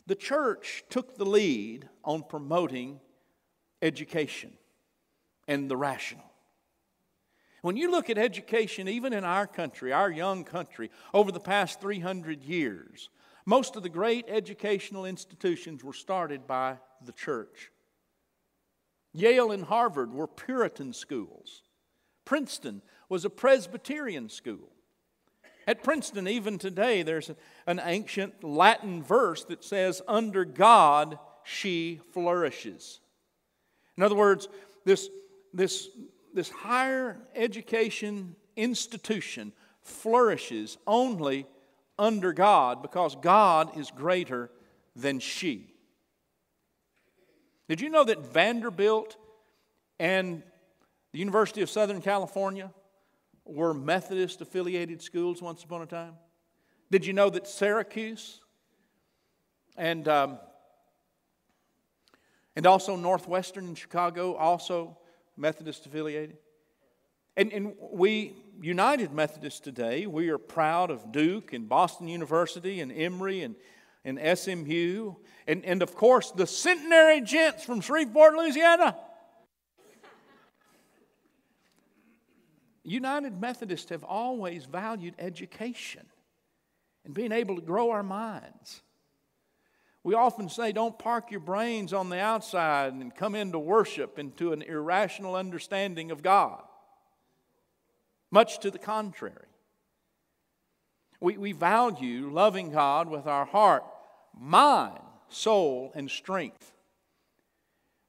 The 0.08 0.16
church 0.16 0.84
took 0.90 1.18
the 1.18 1.26
lead 1.26 1.88
on 2.04 2.24
promoting 2.24 3.00
education 3.82 4.54
and 5.48 5.70
the 5.70 5.78
rational. 5.78 6.26
When 7.62 7.78
you 7.78 7.92
look 7.92 8.10
at 8.10 8.18
education, 8.18 8.88
even 8.88 9.14
in 9.14 9.24
our 9.24 9.46
country, 9.46 9.94
our 9.94 10.10
young 10.10 10.44
country, 10.44 10.90
over 11.14 11.32
the 11.32 11.40
past 11.40 11.80
300 11.80 12.44
years, 12.44 13.10
Most 13.46 13.76
of 13.76 13.84
the 13.84 13.90
great 13.90 14.26
educational 14.28 15.06
institutions 15.06 15.84
were 15.84 15.94
started 15.94 16.48
by 16.48 16.78
the 17.04 17.12
church. 17.12 17.72
Yale 19.14 19.52
and 19.52 19.66
Harvard 19.66 20.14
were 20.14 20.28
Puritan 20.28 20.94
schools. 20.94 21.64
Princeton 22.26 22.82
was 23.10 23.26
a 23.26 23.30
Presbyterian 23.30 24.30
school. 24.30 24.70
At 25.68 25.84
Princeton, 25.84 26.28
even 26.28 26.58
today, 26.58 27.04
there's 27.04 27.32
an 27.68 27.82
ancient 27.84 28.44
Latin 28.44 29.04
verse 29.04 29.44
that 29.46 29.64
says, 29.64 30.02
Under 30.08 30.46
God 30.46 31.20
she 31.44 32.00
flourishes. 32.14 33.00
In 33.98 34.04
other 34.04 34.16
words, 34.16 34.48
this, 34.86 35.10
this, 35.54 35.90
this 36.34 36.50
higher 36.50 37.20
education 37.36 38.36
institution 38.56 39.52
flourishes 39.82 40.78
only 40.88 41.46
under 42.02 42.34
God 42.34 42.82
because 42.82 43.16
God 43.16 43.78
is 43.78 43.92
greater 43.92 44.50
than 44.96 45.20
she. 45.20 45.72
Did 47.70 47.80
you 47.80 47.90
know 47.90 48.04
that 48.04 48.26
Vanderbilt 48.26 49.16
and 50.00 50.42
the 51.12 51.20
University 51.20 51.62
of 51.62 51.70
Southern 51.70 52.02
California 52.02 52.72
were 53.46 53.74
Methodist 53.74 54.42
affiliated 54.42 55.02
schools 55.02 55.44
once 55.44 55.64
upon 55.64 55.84
a 55.84 55.86
time? 55.86 56.14
Did 56.90 57.06
you 57.06 57.14
know 57.14 57.30
that 57.30 57.48
Syracuse 57.48 58.42
and, 59.78 60.08
um, 60.08 60.40
and 62.56 62.66
also 62.66 62.96
Northwestern 62.96 63.68
in 63.68 63.76
Chicago, 63.76 64.34
also 64.34 64.98
Methodist 65.38 65.86
affiliated? 65.86 66.38
And, 67.38 67.54
and 67.54 67.76
we, 67.80 68.34
United 68.62 69.12
Methodists 69.12 69.60
today, 69.60 70.06
we 70.06 70.30
are 70.30 70.38
proud 70.38 70.92
of 70.92 71.12
Duke 71.12 71.52
and 71.52 71.68
Boston 71.68 72.08
University 72.08 72.80
and 72.80 72.92
Emory 72.92 73.42
and, 73.42 73.56
and 74.06 74.38
SMU, 74.38 75.16
and, 75.48 75.66
and 75.66 75.82
of 75.82 75.96
course 75.96 76.30
the 76.30 76.46
centenary 76.46 77.22
gents 77.22 77.66
from 77.66 77.82
Shreveport, 77.82 78.36
Louisiana. 78.36 78.96
United 82.84 83.42
Methodists 83.42 83.90
have 83.90 84.04
always 84.04 84.66
valued 84.66 85.16
education 85.18 86.06
and 87.04 87.16
being 87.16 87.32
able 87.32 87.56
to 87.56 87.62
grow 87.62 87.90
our 87.90 88.04
minds. 88.04 88.84
We 90.04 90.14
often 90.14 90.50
say, 90.50 90.72
don't 90.72 90.98
park 90.98 91.32
your 91.32 91.40
brains 91.40 91.94
on 91.94 92.10
the 92.10 92.20
outside 92.20 92.94
and 92.94 93.14
come 93.14 93.34
into 93.34 93.58
worship 93.58 94.20
into 94.20 94.54
an 94.54 94.62
irrational 94.62 95.36
understanding 95.36 96.12
of 96.12 96.22
God. 96.22 96.62
Much 98.32 98.60
to 98.60 98.72
the 98.72 98.80
contrary. 98.80 99.36
We, 101.20 101.38
we 101.38 101.52
value 101.52 102.30
loving 102.32 102.72
God 102.72 103.10
with 103.10 103.28
our 103.28 103.46
heart, 103.46 103.84
mind, 104.38 105.00
soul, 105.30 105.92
and 105.94 106.10
strength. 106.10 106.74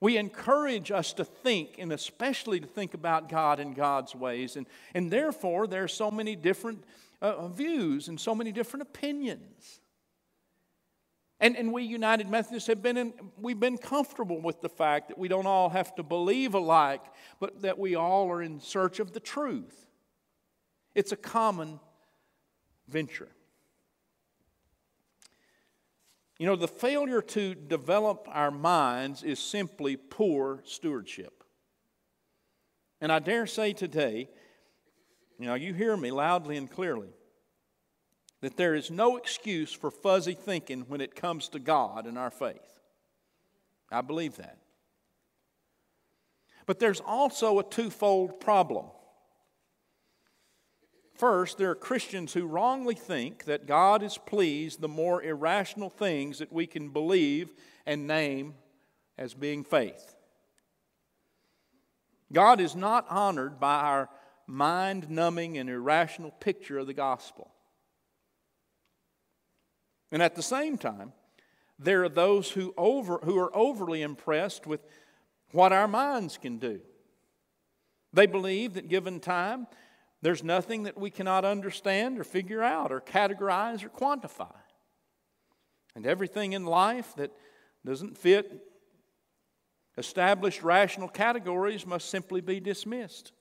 We 0.00 0.16
encourage 0.16 0.90
us 0.90 1.12
to 1.14 1.24
think, 1.24 1.76
and 1.78 1.92
especially 1.92 2.58
to 2.58 2.66
think 2.66 2.94
about 2.94 3.28
God 3.28 3.60
and 3.60 3.76
God's 3.76 4.14
ways. 4.14 4.56
And, 4.56 4.66
and 4.94 5.10
therefore, 5.10 5.66
there 5.66 5.84
are 5.84 5.88
so 5.88 6.10
many 6.10 6.34
different 6.34 6.82
uh, 7.20 7.48
views 7.48 8.08
and 8.08 8.20
so 8.20 8.34
many 8.34 8.50
different 8.50 8.82
opinions. 8.82 9.80
And, 11.38 11.56
and 11.56 11.72
we 11.72 11.82
United 11.82 12.28
Methodists 12.28 12.68
have 12.68 12.82
been 12.82 12.96
in, 12.96 13.12
we've 13.40 13.60
been 13.60 13.78
comfortable 13.78 14.40
with 14.40 14.60
the 14.60 14.68
fact 14.68 15.08
that 15.08 15.18
we 15.18 15.28
don't 15.28 15.46
all 15.46 15.68
have 15.68 15.94
to 15.96 16.02
believe 16.02 16.54
alike, 16.54 17.02
but 17.40 17.62
that 17.62 17.78
we 17.78 17.94
all 17.94 18.30
are 18.30 18.42
in 18.42 18.60
search 18.60 19.00
of 19.00 19.12
the 19.12 19.20
truth. 19.20 19.86
It's 20.94 21.12
a 21.12 21.16
common 21.16 21.80
venture. 22.88 23.28
You 26.38 26.46
know, 26.46 26.56
the 26.56 26.68
failure 26.68 27.22
to 27.22 27.54
develop 27.54 28.26
our 28.30 28.50
minds 28.50 29.22
is 29.22 29.38
simply 29.38 29.96
poor 29.96 30.60
stewardship. 30.64 31.44
And 33.00 33.12
I 33.12 33.18
dare 33.18 33.46
say 33.46 33.72
today, 33.72 34.28
you 35.38 35.46
know, 35.46 35.54
you 35.54 35.72
hear 35.74 35.96
me 35.96 36.10
loudly 36.10 36.56
and 36.56 36.70
clearly, 36.70 37.10
that 38.40 38.56
there 38.56 38.74
is 38.74 38.90
no 38.90 39.16
excuse 39.16 39.72
for 39.72 39.90
fuzzy 39.90 40.34
thinking 40.34 40.82
when 40.88 41.00
it 41.00 41.14
comes 41.14 41.48
to 41.50 41.58
God 41.58 42.06
and 42.06 42.18
our 42.18 42.30
faith. 42.30 42.80
I 43.90 44.00
believe 44.00 44.36
that. 44.36 44.58
But 46.66 46.78
there's 46.78 47.00
also 47.00 47.58
a 47.58 47.64
twofold 47.64 48.40
problem. 48.40 48.86
First, 51.14 51.58
there 51.58 51.70
are 51.70 51.76
Christians 51.76 52.32
who 52.32 52.46
wrongly 52.46 52.94
think 52.94 53.44
that 53.44 53.66
God 53.66 54.02
is 54.02 54.18
pleased 54.18 54.80
the 54.80 54.88
more 54.88 55.22
irrational 55.22 55.90
things 55.90 56.38
that 56.38 56.52
we 56.52 56.66
can 56.66 56.88
believe 56.88 57.54
and 57.86 58.06
name 58.06 58.54
as 59.18 59.34
being 59.34 59.62
faith. 59.62 60.14
God 62.32 62.60
is 62.60 62.74
not 62.74 63.06
honored 63.10 63.60
by 63.60 63.80
our 63.80 64.08
mind 64.46 65.10
numbing 65.10 65.58
and 65.58 65.68
irrational 65.68 66.30
picture 66.30 66.78
of 66.78 66.86
the 66.86 66.94
gospel. 66.94 67.50
And 70.10 70.22
at 70.22 70.34
the 70.34 70.42
same 70.42 70.78
time, 70.78 71.12
there 71.78 72.04
are 72.04 72.08
those 72.08 72.50
who, 72.50 72.74
over, 72.76 73.18
who 73.18 73.38
are 73.38 73.54
overly 73.56 74.02
impressed 74.02 74.66
with 74.66 74.80
what 75.52 75.72
our 75.72 75.88
minds 75.88 76.38
can 76.38 76.58
do. 76.58 76.80
They 78.12 78.26
believe 78.26 78.74
that 78.74 78.88
given 78.88 79.20
time, 79.20 79.66
there's 80.22 80.44
nothing 80.44 80.84
that 80.84 80.96
we 80.96 81.10
cannot 81.10 81.44
understand 81.44 82.18
or 82.18 82.24
figure 82.24 82.62
out 82.62 82.92
or 82.92 83.00
categorize 83.00 83.84
or 83.84 83.88
quantify. 83.88 84.54
And 85.94 86.06
everything 86.06 86.52
in 86.52 86.64
life 86.64 87.12
that 87.16 87.32
doesn't 87.84 88.16
fit 88.16 88.64
established 89.98 90.62
rational 90.62 91.08
categories 91.08 91.84
must 91.84 92.08
simply 92.08 92.40
be 92.40 92.60
dismissed. 92.60 93.32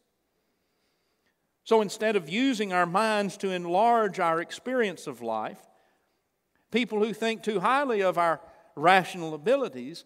So 1.64 1.82
instead 1.82 2.16
of 2.16 2.28
using 2.28 2.74
our 2.74 2.88
minds 2.88 3.38
to 3.38 3.52
enlarge 3.52 4.20
our 4.20 4.42
experience 4.42 5.06
of 5.08 5.22
life, 5.22 5.62
people 6.72 7.00
who 7.00 7.14
think 7.14 7.44
too 7.44 7.60
highly 7.60 8.02
of 8.02 8.18
our 8.18 8.42
rational 8.76 9.34
abilities 9.36 10.04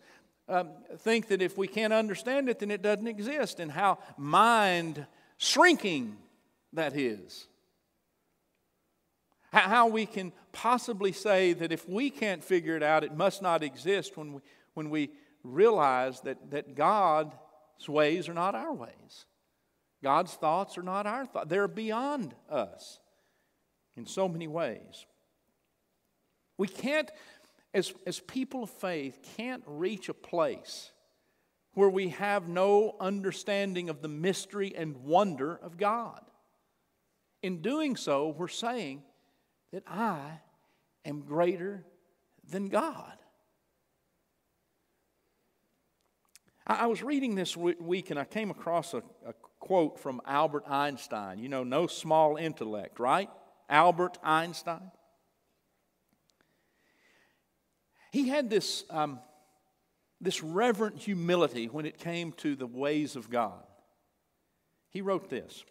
um, 0.47 0.69
think 0.97 1.29
that 1.29 1.41
if 1.41 1.57
we 1.57 1.67
can't 1.67 1.93
understand 1.93 2.49
it, 2.49 2.59
then 2.59 2.69
it 2.69 2.81
doesn't 2.81 3.07
exist, 3.07 3.59
and 3.59 3.71
how 3.71 3.97
mind 4.17 5.07
shrinking 5.37 6.17
that 6.75 6.95
is. 6.95 7.47
How 9.51 9.87
we 9.87 10.05
can 10.05 10.33
possibly 10.51 11.11
say 11.11 11.53
that 11.53 11.71
if 11.71 11.87
we 11.87 12.09
can't 12.09 12.43
figure 12.43 12.75
it 12.75 12.83
out, 12.83 13.03
it 13.03 13.15
must 13.15 13.41
not 13.41 13.63
exist 13.63 14.17
when 14.17 14.33
we, 14.33 14.41
when 14.73 14.89
we 14.89 15.11
realize 15.43 16.21
that, 16.21 16.51
that 16.51 16.75
God's 16.75 17.33
ways 17.87 18.27
are 18.27 18.33
not 18.33 18.53
our 18.55 18.73
ways. 18.73 19.25
God's 20.03 20.33
thoughts 20.33 20.77
are 20.77 20.83
not 20.83 21.07
our 21.07 21.25
thoughts. 21.25 21.49
They're 21.49 21.67
beyond 21.67 22.35
us 22.49 22.99
in 23.95 24.05
so 24.05 24.27
many 24.27 24.47
ways. 24.47 25.05
We 26.57 26.67
can't, 26.67 27.09
as, 27.73 27.93
as 28.05 28.19
people 28.19 28.63
of 28.63 28.69
faith, 28.69 29.19
can't 29.37 29.63
reach 29.65 30.09
a 30.09 30.13
place 30.13 30.91
where 31.73 31.89
we 31.89 32.09
have 32.09 32.47
no 32.47 32.95
understanding 32.99 33.89
of 33.89 34.01
the 34.01 34.07
mystery 34.07 34.73
and 34.75 34.97
wonder 34.97 35.55
of 35.55 35.77
God. 35.77 36.21
In 37.45 37.61
doing 37.61 37.95
so, 37.95 38.29
we're 38.29 38.47
saying 38.47 39.03
that 39.71 39.83
I 39.85 40.39
am 41.05 41.21
greater 41.21 41.85
than 42.49 42.69
God. 42.69 43.13
I 46.65 46.87
was 46.87 47.03
reading 47.03 47.35
this 47.35 47.55
week 47.55 48.09
and 48.09 48.17
I 48.17 48.23
came 48.23 48.49
across 48.49 48.95
a, 48.95 49.03
a, 49.27 49.33
quote 49.59 49.99
from 49.99 50.21
Albert 50.25 50.63
Einstein. 50.67 51.37
You 51.37 51.47
know, 51.47 51.63
no 51.63 51.85
small 51.85 52.35
intellect, 52.35 52.99
right? 52.99 53.29
Albert 53.69 54.17
Einstein. 54.23 54.89
He 58.11 58.27
had 58.27 58.49
this, 58.49 58.85
um, 58.89 59.19
this 60.19 60.41
reverent 60.41 60.97
humility 60.97 61.67
when 61.67 61.85
it 61.85 61.99
came 61.99 62.31
to 62.37 62.55
the 62.55 62.65
ways 62.65 63.15
of 63.15 63.29
God. 63.29 63.61
He 64.89 65.01
wrote 65.01 65.29
this 65.29 65.63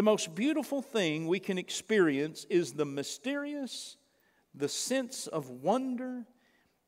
the 0.00 0.04
most 0.04 0.34
beautiful 0.34 0.80
thing 0.80 1.26
we 1.26 1.38
can 1.38 1.58
experience 1.58 2.46
is 2.48 2.72
the 2.72 2.86
mysterious, 2.86 3.98
the 4.54 4.66
sense 4.66 5.26
of 5.26 5.50
wonder 5.50 6.24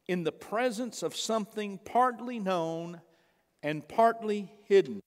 in 0.09 0.25
the 0.25 0.33
presence 0.33 1.02
of 1.02 1.14
something 1.14 1.78
partly 1.85 2.38
known 2.38 3.02
and 3.62 3.87
partly 3.87 4.50
hidden. 4.64 5.02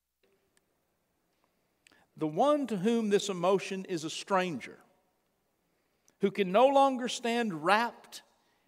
The 2.16 2.28
one 2.28 2.68
to 2.68 2.78
whom 2.78 3.10
this 3.10 3.28
emotion 3.28 3.86
is 3.86 4.04
a 4.04 4.12
stranger, 4.12 4.78
who 6.22 6.30
can 6.30 6.52
no 6.52 6.68
longer 6.68 7.08
stand 7.08 7.66
wrapped 7.66 8.22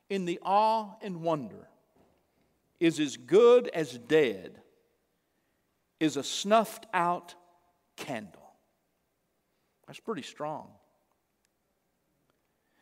in 0.10 0.26
the 0.26 0.40
awe 0.42 0.96
and 1.04 1.22
wonder, 1.22 1.68
is 2.80 3.00
as 3.00 3.18
good 3.18 3.68
as 3.68 4.00
dead, 4.00 4.64
is 6.00 6.18
a 6.18 6.24
snuffed 6.24 6.88
out 6.92 7.36
candle. 7.98 8.47
That's 9.88 10.00
pretty 10.00 10.22
strong. 10.22 10.68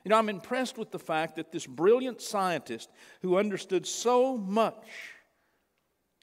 You 0.04 0.10
know, 0.10 0.18
I'm 0.18 0.30
impressed 0.30 0.78
with 0.78 0.92
the 0.92 1.00
fact 1.00 1.38
that 1.38 1.52
this 1.52 1.66
brilliant 1.66 2.22
scientist 2.22 2.90
who 3.22 3.38
understood 3.38 3.88
so 3.88 4.38
much 4.38 4.86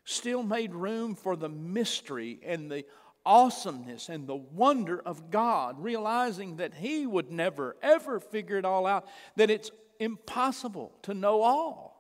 still 0.05 0.43
made 0.43 0.75
room 0.75 1.15
for 1.15 1.37
the 1.37 1.49
mystery 1.49 2.39
and 2.45 2.71
the 2.71 2.85
awesomeness 3.25 4.09
and 4.09 4.27
the 4.27 4.37
wonder 4.37 5.01
of 5.01 5.31
God, 5.31 5.83
realizing 5.83 6.57
that 6.57 6.75
he 6.75 7.07
would 7.07 7.31
never, 7.31 7.77
ever 7.83 8.21
figure 8.21 8.59
it 8.59 8.65
all 8.65 8.87
out, 8.87 9.07
that 9.37 9.51
it's 9.51 9.71
impossible 9.99 10.93
to 11.03 11.15
know 11.15 11.43
all. 11.43 11.93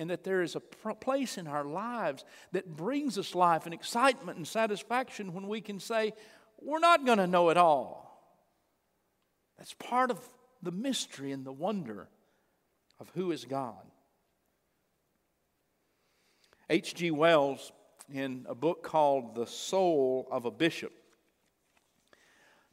And 0.00 0.10
that 0.10 0.22
there 0.22 0.42
is 0.42 0.54
a 0.54 0.60
place 0.60 1.38
in 1.38 1.48
our 1.48 1.64
lives 1.64 2.24
that 2.52 2.76
brings 2.76 3.18
us 3.18 3.34
life 3.34 3.64
and 3.64 3.74
excitement 3.74 4.38
and 4.38 4.46
satisfaction 4.46 5.34
when 5.34 5.48
we 5.48 5.60
can 5.60 5.80
say, 5.80 6.12
We're 6.60 6.78
not 6.78 7.04
going 7.04 7.18
to 7.18 7.26
know 7.26 7.50
it 7.50 7.56
all. 7.56 8.08
That's 9.58 9.74
part 9.74 10.10
of 10.10 10.20
the 10.62 10.72
mystery 10.72 11.32
and 11.32 11.44
the 11.44 11.52
wonder 11.52 12.08
of 13.00 13.10
who 13.14 13.32
is 13.32 13.44
God. 13.44 13.84
H.G. 16.70 17.10
Wells, 17.12 17.72
in 18.12 18.44
a 18.48 18.54
book 18.54 18.82
called 18.82 19.34
The 19.34 19.46
Soul 19.46 20.28
of 20.30 20.44
a 20.44 20.50
Bishop, 20.50 20.92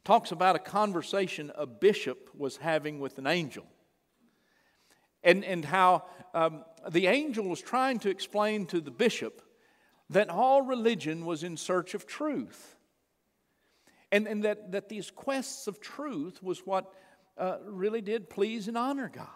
talks 0.04 0.30
about 0.30 0.54
a 0.54 0.60
conversation 0.60 1.50
a 1.56 1.66
bishop 1.66 2.30
was 2.36 2.58
having 2.58 3.00
with 3.00 3.18
an 3.18 3.26
angel. 3.26 3.66
And, 5.24 5.44
and 5.44 5.64
how 5.64 6.04
um, 6.34 6.64
the 6.88 7.08
angel 7.08 7.48
was 7.48 7.60
trying 7.60 7.98
to 8.00 8.10
explain 8.10 8.66
to 8.66 8.80
the 8.80 8.92
bishop 8.92 9.42
that 10.10 10.30
all 10.30 10.62
religion 10.62 11.24
was 11.24 11.42
in 11.42 11.56
search 11.56 11.94
of 11.94 12.06
truth. 12.06 12.75
And, 14.16 14.26
and 14.26 14.44
that, 14.44 14.72
that 14.72 14.88
these 14.88 15.10
quests 15.10 15.66
of 15.66 15.78
truth 15.78 16.42
was 16.42 16.60
what 16.60 16.90
uh, 17.36 17.58
really 17.66 18.00
did 18.00 18.30
please 18.30 18.66
and 18.66 18.78
honor 18.78 19.10
God. 19.14 19.28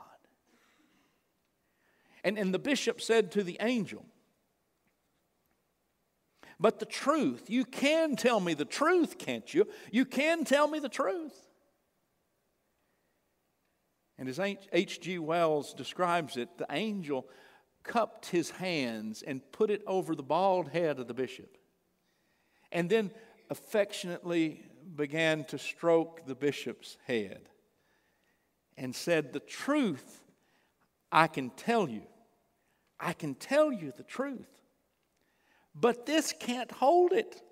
And, 2.24 2.38
and 2.38 2.54
the 2.54 2.58
bishop 2.58 3.02
said 3.02 3.30
to 3.32 3.42
the 3.42 3.58
angel, 3.60 4.06
but 6.58 6.78
the 6.78 6.86
truth. 6.86 7.50
You 7.50 7.66
can 7.66 8.16
tell 8.16 8.40
me 8.40 8.54
the 8.54 8.64
truth, 8.64 9.18
can't 9.18 9.52
you? 9.52 9.68
You 9.92 10.06
can 10.06 10.44
tell 10.44 10.66
me 10.66 10.78
the 10.78 10.88
truth. 10.88 11.38
And 14.16 14.30
as 14.30 14.38
H.G. 14.38 15.18
Wells 15.18 15.74
describes 15.74 16.38
it, 16.38 16.56
the 16.56 16.66
angel 16.70 17.28
cupped 17.82 18.30
his 18.30 18.48
hands 18.48 19.20
and 19.20 19.42
put 19.52 19.70
it 19.70 19.82
over 19.86 20.14
the 20.14 20.22
bald 20.22 20.70
head 20.70 20.98
of 20.98 21.06
the 21.06 21.12
bishop, 21.12 21.58
and 22.72 22.88
then 22.88 23.10
affectionately 23.50 24.64
began 24.94 25.44
to 25.44 25.58
stroke 25.58 26.26
the 26.26 26.34
bishop's 26.34 26.96
head 27.06 27.48
and 28.76 28.94
said, 28.94 29.32
The 29.32 29.40
truth 29.40 30.20
I 31.12 31.26
can 31.26 31.50
tell 31.50 31.88
you. 31.88 32.02
I 32.98 33.12
can 33.14 33.34
tell 33.34 33.72
you 33.72 33.92
the 33.96 34.02
truth 34.02 34.60
but 35.74 36.06
this 36.06 36.34
can't 36.38 36.70
hold 36.70 37.12
it. 37.12 37.42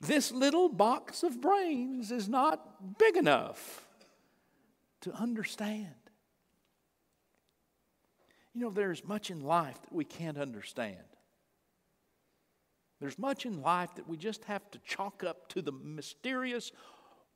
This 0.00 0.32
little 0.32 0.68
box 0.68 1.22
of 1.22 1.40
brains 1.40 2.10
is 2.10 2.28
not 2.28 2.98
big 2.98 3.16
enough 3.16 3.86
to 5.02 5.12
understand. 5.12 5.88
You 8.52 8.62
know, 8.62 8.70
there's 8.70 9.04
much 9.04 9.30
in 9.30 9.40
life 9.40 9.80
that 9.82 9.92
we 9.92 10.04
can't 10.04 10.38
understand. 10.38 10.98
There's 13.04 13.18
much 13.18 13.44
in 13.44 13.60
life 13.60 13.94
that 13.96 14.08
we 14.08 14.16
just 14.16 14.44
have 14.44 14.70
to 14.70 14.78
chalk 14.78 15.22
up 15.24 15.46
to 15.50 15.60
the 15.60 15.72
mysterious, 15.72 16.72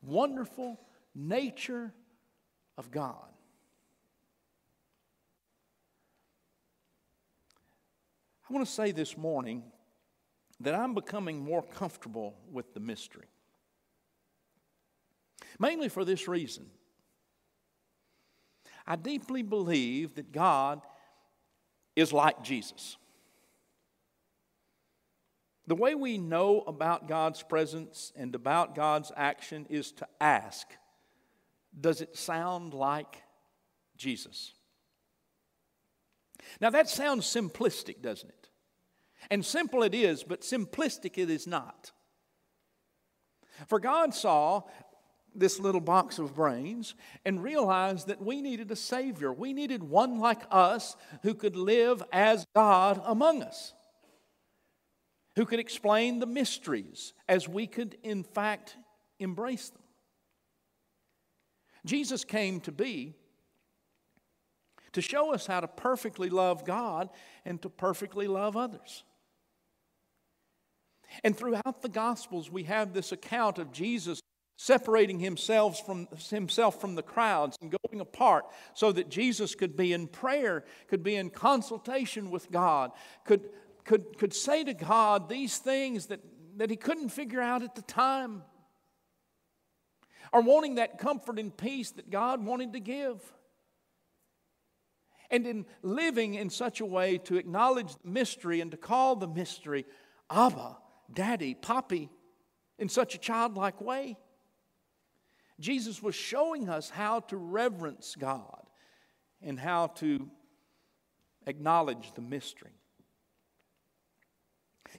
wonderful 0.00 0.80
nature 1.14 1.92
of 2.78 2.90
God. 2.90 3.28
I 8.48 8.54
want 8.54 8.66
to 8.66 8.72
say 8.72 8.92
this 8.92 9.18
morning 9.18 9.62
that 10.58 10.74
I'm 10.74 10.94
becoming 10.94 11.38
more 11.38 11.62
comfortable 11.62 12.34
with 12.50 12.72
the 12.72 12.80
mystery. 12.80 13.28
Mainly 15.58 15.90
for 15.90 16.02
this 16.02 16.26
reason 16.26 16.64
I 18.86 18.96
deeply 18.96 19.42
believe 19.42 20.14
that 20.14 20.32
God 20.32 20.80
is 21.94 22.10
like 22.10 22.42
Jesus. 22.42 22.96
The 25.68 25.74
way 25.74 25.94
we 25.94 26.16
know 26.16 26.62
about 26.66 27.08
God's 27.08 27.42
presence 27.42 28.10
and 28.16 28.34
about 28.34 28.74
God's 28.74 29.12
action 29.14 29.66
is 29.68 29.92
to 29.92 30.08
ask 30.18 30.66
Does 31.78 32.00
it 32.00 32.16
sound 32.16 32.72
like 32.72 33.22
Jesus? 33.94 34.54
Now, 36.58 36.70
that 36.70 36.88
sounds 36.88 37.26
simplistic, 37.26 38.00
doesn't 38.00 38.30
it? 38.30 38.48
And 39.30 39.44
simple 39.44 39.82
it 39.82 39.94
is, 39.94 40.24
but 40.24 40.40
simplistic 40.40 41.18
it 41.18 41.28
is 41.28 41.46
not. 41.46 41.92
For 43.66 43.78
God 43.78 44.14
saw 44.14 44.62
this 45.34 45.60
little 45.60 45.82
box 45.82 46.18
of 46.18 46.34
brains 46.34 46.94
and 47.26 47.42
realized 47.42 48.06
that 48.06 48.22
we 48.22 48.40
needed 48.40 48.70
a 48.70 48.76
Savior. 48.76 49.34
We 49.34 49.52
needed 49.52 49.82
one 49.82 50.18
like 50.18 50.44
us 50.50 50.96
who 51.22 51.34
could 51.34 51.56
live 51.56 52.02
as 52.10 52.46
God 52.54 53.02
among 53.04 53.42
us, 53.42 53.74
who 55.38 55.46
could 55.46 55.60
explain 55.60 56.18
the 56.18 56.26
mysteries 56.26 57.12
as 57.28 57.48
we 57.48 57.68
could, 57.68 57.96
in 58.02 58.24
fact, 58.24 58.76
embrace 59.20 59.68
them. 59.68 59.82
Jesus 61.86 62.24
came 62.24 62.58
to 62.62 62.72
be 62.72 63.14
to 64.94 65.00
show 65.00 65.32
us 65.32 65.46
how 65.46 65.60
to 65.60 65.68
perfectly 65.68 66.28
love 66.28 66.64
God 66.64 67.08
and 67.44 67.62
to 67.62 67.68
perfectly 67.68 68.26
love 68.26 68.56
others. 68.56 69.04
And 71.22 71.36
throughout 71.36 71.82
the 71.82 71.88
Gospels, 71.88 72.50
we 72.50 72.64
have 72.64 72.92
this 72.92 73.12
account 73.12 73.58
of 73.58 73.70
Jesus 73.70 74.20
separating 74.56 75.20
himself 75.20 75.86
from, 75.86 76.08
himself 76.30 76.80
from 76.80 76.96
the 76.96 77.02
crowds 77.02 77.56
and 77.62 77.72
going 77.84 78.00
apart 78.00 78.46
so 78.74 78.90
that 78.90 79.08
Jesus 79.08 79.54
could 79.54 79.76
be 79.76 79.92
in 79.92 80.08
prayer, 80.08 80.64
could 80.88 81.04
be 81.04 81.14
in 81.14 81.30
consultation 81.30 82.28
with 82.28 82.50
God, 82.50 82.90
could, 83.24 83.48
could, 83.88 84.18
could 84.18 84.34
say 84.34 84.62
to 84.64 84.74
God 84.74 85.30
these 85.30 85.56
things 85.56 86.06
that, 86.06 86.20
that 86.58 86.68
he 86.68 86.76
couldn't 86.76 87.08
figure 87.08 87.40
out 87.40 87.62
at 87.62 87.74
the 87.74 87.80
time, 87.80 88.42
or 90.30 90.42
wanting 90.42 90.74
that 90.74 90.98
comfort 90.98 91.38
and 91.38 91.56
peace 91.56 91.92
that 91.92 92.10
God 92.10 92.44
wanted 92.44 92.74
to 92.74 92.80
give. 92.80 93.18
And 95.30 95.46
in 95.46 95.66
living 95.82 96.34
in 96.34 96.50
such 96.50 96.80
a 96.80 96.86
way 96.86 97.16
to 97.24 97.36
acknowledge 97.36 97.94
the 98.02 98.10
mystery 98.10 98.60
and 98.60 98.70
to 98.72 98.76
call 98.76 99.16
the 99.16 99.26
mystery 99.26 99.86
Abba, 100.30 100.76
Daddy, 101.10 101.54
Poppy, 101.54 102.10
in 102.78 102.90
such 102.90 103.14
a 103.14 103.18
childlike 103.18 103.80
way. 103.80 104.18
Jesus 105.58 106.02
was 106.02 106.14
showing 106.14 106.68
us 106.68 106.90
how 106.90 107.20
to 107.20 107.38
reverence 107.38 108.16
God 108.18 108.64
and 109.40 109.58
how 109.58 109.86
to 109.86 110.30
acknowledge 111.46 112.12
the 112.14 112.20
mystery. 112.20 112.77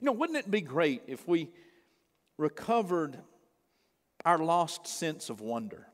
You 0.00 0.06
know, 0.06 0.12
wouldn't 0.12 0.38
it 0.38 0.50
be 0.50 0.60
great 0.60 1.02
if 1.06 1.26
we 1.26 1.50
recovered 2.36 3.18
our 4.24 4.38
lost 4.38 4.86
sense 4.86 5.30
of 5.30 5.40
wonder? 5.40 5.86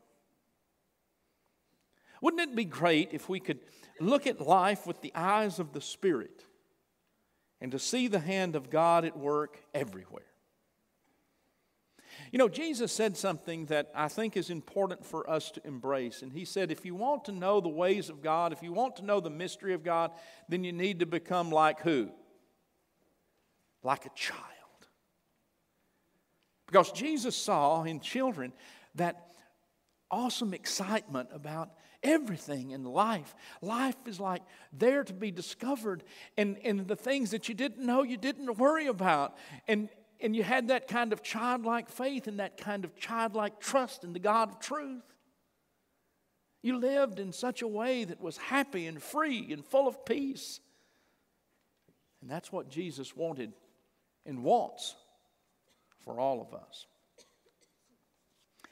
Wouldn't 2.21 2.43
it 2.43 2.57
be 2.57 2.65
great 2.65 3.11
if 3.13 3.29
we 3.29 3.41
could 3.41 3.61
look 4.01 4.27
at 4.27 4.41
life 4.41 4.87
with 4.87 5.01
the 5.01 5.13
eyes 5.15 5.59
of 5.59 5.73
the 5.73 5.81
Spirit 5.81 6.45
and 7.61 7.73
to 7.73 7.79
see 7.79 8.09
the 8.09 8.19
hand 8.19 8.55
of 8.57 8.71
God 8.71 9.05
at 9.05 9.17
work 9.17 9.59
everywhere. 9.75 10.23
You 12.33 12.39
know, 12.39 12.49
Jesus 12.49 12.93
said 12.93 13.17
something 13.17 13.67
that 13.67 13.91
I 13.95 14.09
think 14.09 14.37
is 14.37 14.51
important 14.51 15.05
for 15.05 15.29
us 15.29 15.51
to 15.53 15.67
embrace. 15.67 16.23
And 16.23 16.33
he 16.33 16.45
said, 16.45 16.71
if 16.71 16.85
you 16.85 16.95
want 16.95 17.27
to 17.27 17.33
know 17.33 17.61
the 17.61 17.69
ways 17.69 18.09
of 18.09 18.23
God, 18.23 18.53
if 18.53 18.63
you 18.63 18.73
want 18.73 18.97
to 18.97 19.05
know 19.05 19.21
the 19.21 19.31
mystery 19.31 19.75
of 19.75 19.85
God, 19.85 20.13
then 20.49 20.65
you 20.65 20.73
need 20.73 21.01
to 21.01 21.07
become 21.07 21.51
like 21.51 21.81
who? 21.81 22.11
Like 23.87 24.05
a 24.05 24.11
child. 24.17 24.43
Because 26.67 26.91
Jesus 26.91 27.37
saw 27.37 27.85
in 27.85 28.01
children 28.01 28.53
that 28.97 29.29
awesome 30.11 30.53
excitement 30.53 31.29
about 31.33 31.71
everything 32.03 32.73
in 32.73 32.83
life. 32.83 33.33
Life 33.63 33.95
is 34.07 34.19
like 34.19 34.43
there 34.73 35.05
to 35.05 35.13
be 35.13 35.31
discovered, 35.31 36.03
and, 36.37 36.59
and 36.65 36.89
the 36.89 36.97
things 36.97 37.31
that 37.31 37.49
you 37.49 37.55
didn't 37.55 37.87
know 37.87 38.03
you 38.03 38.17
didn't 38.17 38.59
worry 38.59 38.89
about. 38.89 39.37
And, 39.69 39.89
and 40.21 40.35
you 40.35 40.43
had 40.43 40.67
that 40.67 40.89
kind 40.89 41.13
of 41.13 41.23
childlike 41.23 41.89
faith 41.89 42.27
and 42.27 42.41
that 42.41 42.57
kind 42.57 42.85
of 42.85 42.97
childlike 42.97 43.61
trust 43.61 44.03
in 44.03 44.13
the 44.13 44.19
God 44.19 44.49
of 44.49 44.59
truth. 44.59 45.05
You 46.61 46.77
lived 46.77 47.21
in 47.21 47.33
such 47.33 47.63
a 47.63 47.69
way 47.69 48.03
that 48.03 48.21
was 48.21 48.37
happy 48.37 48.89
and 48.89 49.01
free 49.01 49.53
and 49.53 49.65
full 49.65 49.87
of 49.87 50.05
peace. 50.05 50.59
And 52.21 52.29
that's 52.29 52.51
what 52.51 52.69
Jesus 52.69 53.15
wanted 53.15 53.53
and 54.27 54.43
wants 54.43 54.95
for 56.05 56.21
all 56.21 56.41
of 56.41 56.53
us. 56.53 56.87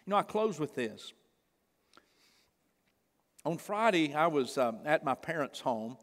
You 0.07 0.11
know, 0.11 0.17
I 0.17 0.23
close 0.23 0.61
with 0.61 0.75
this. 0.75 1.13
On 3.45 3.59
Friday, 3.59 4.15
I 4.15 4.27
was 4.27 4.57
um, 4.59 4.79
at 4.85 5.05
my 5.05 5.15
parents' 5.15 5.61
home, 5.61 5.97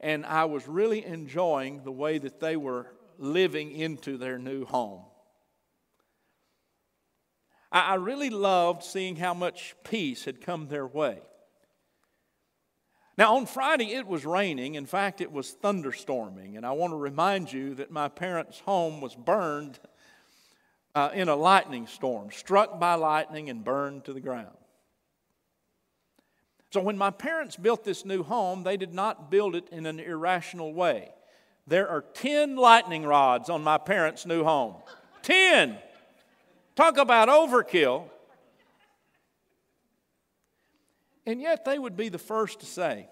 and 0.00 0.24
I 0.24 0.44
was 0.44 0.68
really 0.68 1.04
enjoying 1.04 1.82
the 1.84 1.92
way 1.92 2.18
that 2.18 2.40
they 2.40 2.56
were 2.56 2.86
living 3.18 3.72
into 3.72 4.16
their 4.16 4.38
new 4.38 4.64
home. 4.64 5.02
I, 7.72 7.92
I 7.92 7.94
really 7.94 8.30
loved 8.30 8.84
seeing 8.84 9.16
how 9.16 9.34
much 9.34 9.74
peace 9.84 10.24
had 10.24 10.40
come 10.40 10.68
their 10.68 10.86
way. 10.86 11.20
Now, 13.18 13.34
on 13.34 13.46
Friday, 13.46 13.94
it 13.94 14.06
was 14.06 14.24
raining. 14.24 14.76
In 14.76 14.86
fact, 14.86 15.20
it 15.20 15.32
was 15.32 15.56
thunderstorming. 15.60 16.56
And 16.56 16.64
I 16.64 16.70
want 16.70 16.92
to 16.92 16.96
remind 16.96 17.52
you 17.52 17.74
that 17.74 17.90
my 17.90 18.06
parents' 18.06 18.60
home 18.60 19.00
was 19.00 19.16
burned 19.16 19.80
uh, 20.94 21.10
in 21.12 21.28
a 21.28 21.34
lightning 21.34 21.88
storm, 21.88 22.30
struck 22.30 22.78
by 22.78 22.94
lightning 22.94 23.50
and 23.50 23.64
burned 23.64 24.04
to 24.04 24.12
the 24.12 24.20
ground. 24.20 24.56
So, 26.70 26.80
when 26.80 26.96
my 26.96 27.10
parents 27.10 27.56
built 27.56 27.82
this 27.82 28.04
new 28.04 28.22
home, 28.22 28.62
they 28.62 28.76
did 28.76 28.94
not 28.94 29.32
build 29.32 29.56
it 29.56 29.68
in 29.72 29.86
an 29.86 29.98
irrational 29.98 30.72
way. 30.72 31.10
There 31.66 31.88
are 31.88 32.02
10 32.02 32.54
lightning 32.54 33.04
rods 33.04 33.50
on 33.50 33.64
my 33.64 33.78
parents' 33.78 34.26
new 34.26 34.44
home. 34.44 34.76
10! 35.22 35.76
Talk 36.76 36.98
about 36.98 37.28
overkill. 37.28 38.04
And 41.28 41.42
yet, 41.42 41.66
they 41.66 41.78
would 41.78 41.94
be 41.94 42.08
the 42.08 42.16
first 42.16 42.60
to 42.60 42.66
say 42.66 43.06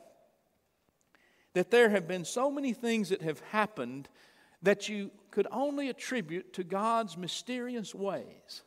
that 1.52 1.70
there 1.70 1.90
have 1.90 2.08
been 2.08 2.24
so 2.24 2.50
many 2.50 2.72
things 2.72 3.10
that 3.10 3.20
have 3.20 3.40
happened 3.40 4.08
that 4.62 4.88
you 4.88 5.10
could 5.30 5.46
only 5.50 5.90
attribute 5.90 6.54
to 6.54 6.64
God's 6.64 7.18
mysterious 7.18 7.94
ways. 7.94 8.62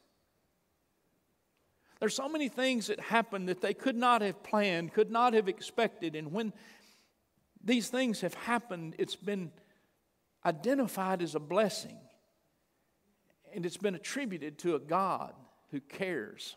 There's 1.99 2.13
so 2.13 2.29
many 2.29 2.47
things 2.47 2.87
that 2.87 2.99
happened 2.99 3.49
that 3.49 3.59
they 3.59 3.73
could 3.73 3.95
not 3.95 4.21
have 4.21 4.43
planned, 4.43 4.93
could 4.93 5.09
not 5.09 5.33
have 5.33 5.49
expected. 5.49 6.15
And 6.15 6.31
when 6.31 6.53
these 7.63 7.89
things 7.89 8.21
have 8.21 8.35
happened, 8.35 8.97
it's 8.99 9.15
been 9.15 9.49
identified 10.45 11.23
as 11.23 11.33
a 11.33 11.39
blessing. 11.39 11.97
And 13.55 13.65
it's 13.65 13.77
been 13.77 13.95
attributed 13.95 14.59
to 14.59 14.75
a 14.75 14.79
God 14.79 15.33
who 15.71 15.81
cares 15.81 16.55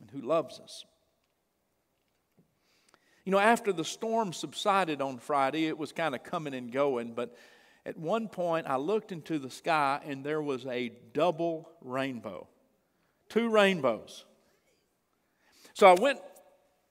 and 0.00 0.10
who 0.10 0.26
loves 0.26 0.58
us. 0.60 0.86
You 3.24 3.32
know, 3.32 3.38
after 3.38 3.72
the 3.72 3.84
storm 3.84 4.32
subsided 4.32 5.00
on 5.00 5.18
Friday, 5.18 5.66
it 5.66 5.78
was 5.78 5.92
kind 5.92 6.14
of 6.14 6.22
coming 6.22 6.54
and 6.54 6.70
going, 6.70 7.12
but 7.12 7.36
at 7.86 7.98
one 7.98 8.28
point 8.28 8.66
I 8.66 8.76
looked 8.76 9.12
into 9.12 9.38
the 9.38 9.50
sky 9.50 10.00
and 10.04 10.24
there 10.24 10.42
was 10.42 10.66
a 10.66 10.92
double 11.12 11.68
rainbow 11.80 12.48
two 13.28 13.48
rainbows. 13.48 14.24
So 15.72 15.88
I 15.88 15.94
went 15.94 16.20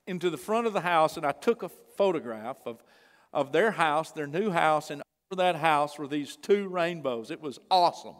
into 0.07 0.29
the 0.29 0.37
front 0.37 0.67
of 0.67 0.73
the 0.73 0.81
house 0.81 1.15
and 1.15 1.25
I 1.25 1.31
took 1.31 1.63
a 1.63 1.69
photograph 1.69 2.57
of, 2.65 2.83
of 3.31 3.51
their 3.51 3.71
house, 3.71 4.11
their 4.11 4.27
new 4.27 4.51
house, 4.51 4.89
and 4.89 5.01
over 5.31 5.41
that 5.41 5.55
house 5.55 5.97
were 5.97 6.07
these 6.07 6.35
two 6.35 6.67
rainbows. 6.67 7.31
It 7.31 7.39
was 7.39 7.59
awesome. 7.71 8.15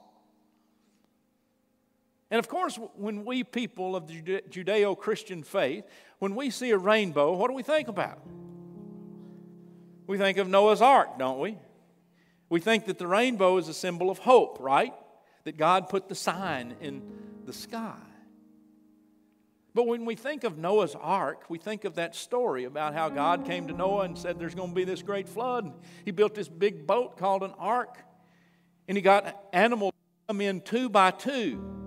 And 2.34 2.40
of 2.40 2.48
course, 2.48 2.80
when 2.96 3.26
we 3.26 3.44
people 3.44 3.96
of 3.96 4.08
the 4.08 4.42
Judeo 4.50 4.98
Christian 4.98 5.44
faith, 5.44 5.86
when 6.18 6.34
we 6.34 6.50
see 6.50 6.72
a 6.72 6.78
rainbow, 6.80 7.36
what 7.36 7.48
do 7.48 7.54
we 7.54 7.62
think 7.62 7.88
about? 7.88 8.26
We 10.08 10.18
think 10.18 10.40
of 10.40 10.48
Noah's 10.48 10.82
Ark, 10.82 11.20
don't 11.20 11.38
we? 11.38 11.60
We 12.50 12.60
think 12.60 12.86
that 12.86 12.98
the 12.98 13.06
rainbow 13.06 13.58
is 13.58 13.68
a 13.68 13.74
symbol 13.74 14.10
of 14.10 14.18
hope, 14.18 14.58
right? 14.60 14.96
That 15.44 15.58
God 15.58 15.90
put 15.90 16.10
the 16.10 16.16
sign 16.16 16.76
in 16.82 17.04
the 17.46 17.54
sky. 17.54 18.00
But 19.76 19.86
when 19.86 20.04
we 20.04 20.16
think 20.16 20.44
of 20.44 20.58
Noah's 20.58 20.96
ark, 21.00 21.44
we 21.50 21.60
think 21.60 21.86
of 21.86 21.94
that 21.96 22.16
story 22.16 22.64
about 22.64 22.96
how 22.96 23.10
God 23.10 23.46
came 23.46 23.68
to 23.68 23.74
Noah 23.74 24.06
and 24.06 24.18
said 24.18 24.40
there's 24.40 24.56
going 24.56 24.70
to 24.70 24.76
be 24.76 24.86
this 24.86 25.04
great 25.04 25.30
flood. 25.30 25.72
He 26.04 26.10
built 26.10 26.34
this 26.34 26.50
big 26.50 26.88
boat 26.88 27.16
called 27.16 27.44
an 27.44 27.54
ark, 27.60 27.96
and 28.88 28.98
he 28.98 29.04
got 29.04 29.40
animals 29.54 29.92
to 29.92 30.34
come 30.34 30.42
in 30.42 30.62
two 30.62 30.90
by 30.90 31.12
two. 31.12 31.83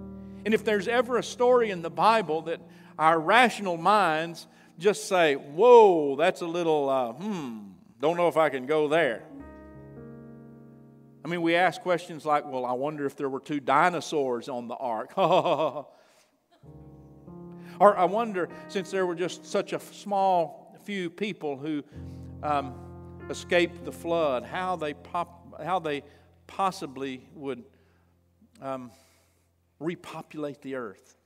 And 0.47 0.55
if 0.55 0.65
there's 0.65 0.87
ever 0.87 1.17
a 1.19 1.25
story 1.25 1.73
in 1.73 1.83
the 1.83 1.91
Bible 1.91 2.43
that 2.43 2.61
our 2.97 3.19
rational 3.19 3.77
minds 3.77 4.47
just 4.79 5.09
say, 5.09 5.35
whoa, 5.35 6.15
that's 6.15 6.41
a 6.41 6.47
little, 6.47 6.89
uh, 6.89 7.13
hmm, 7.15 7.71
don't 8.01 8.17
know 8.17 8.29
if 8.29 8.37
I 8.37 8.49
can 8.49 8.65
go 8.65 8.87
there. 8.87 9.25
I 11.25 11.29
mean, 11.29 11.43
we 11.43 11.57
ask 11.57 11.83
questions 11.83 12.25
like, 12.25 12.47
well, 12.47 12.65
I 12.65 12.75
wonder 12.75 13.07
if 13.07 13.17
there 13.17 13.29
were 13.29 13.41
two 13.41 13.59
dinosaurs 13.59 14.49
on 14.49 14.69
the 14.69 14.77
ark. 14.77 15.13
Or 17.79 17.95
I 17.95 18.07
wonder, 18.07 18.49
since 18.69 18.91
there 18.91 19.05
were 19.05 19.15
just 19.15 19.45
such 19.45 19.75
a 19.75 19.81
small 19.81 20.75
few 20.85 21.11
people 21.11 21.59
who 21.59 21.85
um, 22.43 22.75
escaped 23.29 23.85
the 23.85 23.93
flood, 23.93 24.45
how 24.45 24.77
they, 24.77 24.95
pop, 24.95 25.63
how 25.63 25.79
they 25.79 26.03
possibly 26.47 27.29
would 27.35 27.65
um, 28.63 28.91
repopulate 29.79 30.63
the 30.63 30.77
earth. 30.77 31.17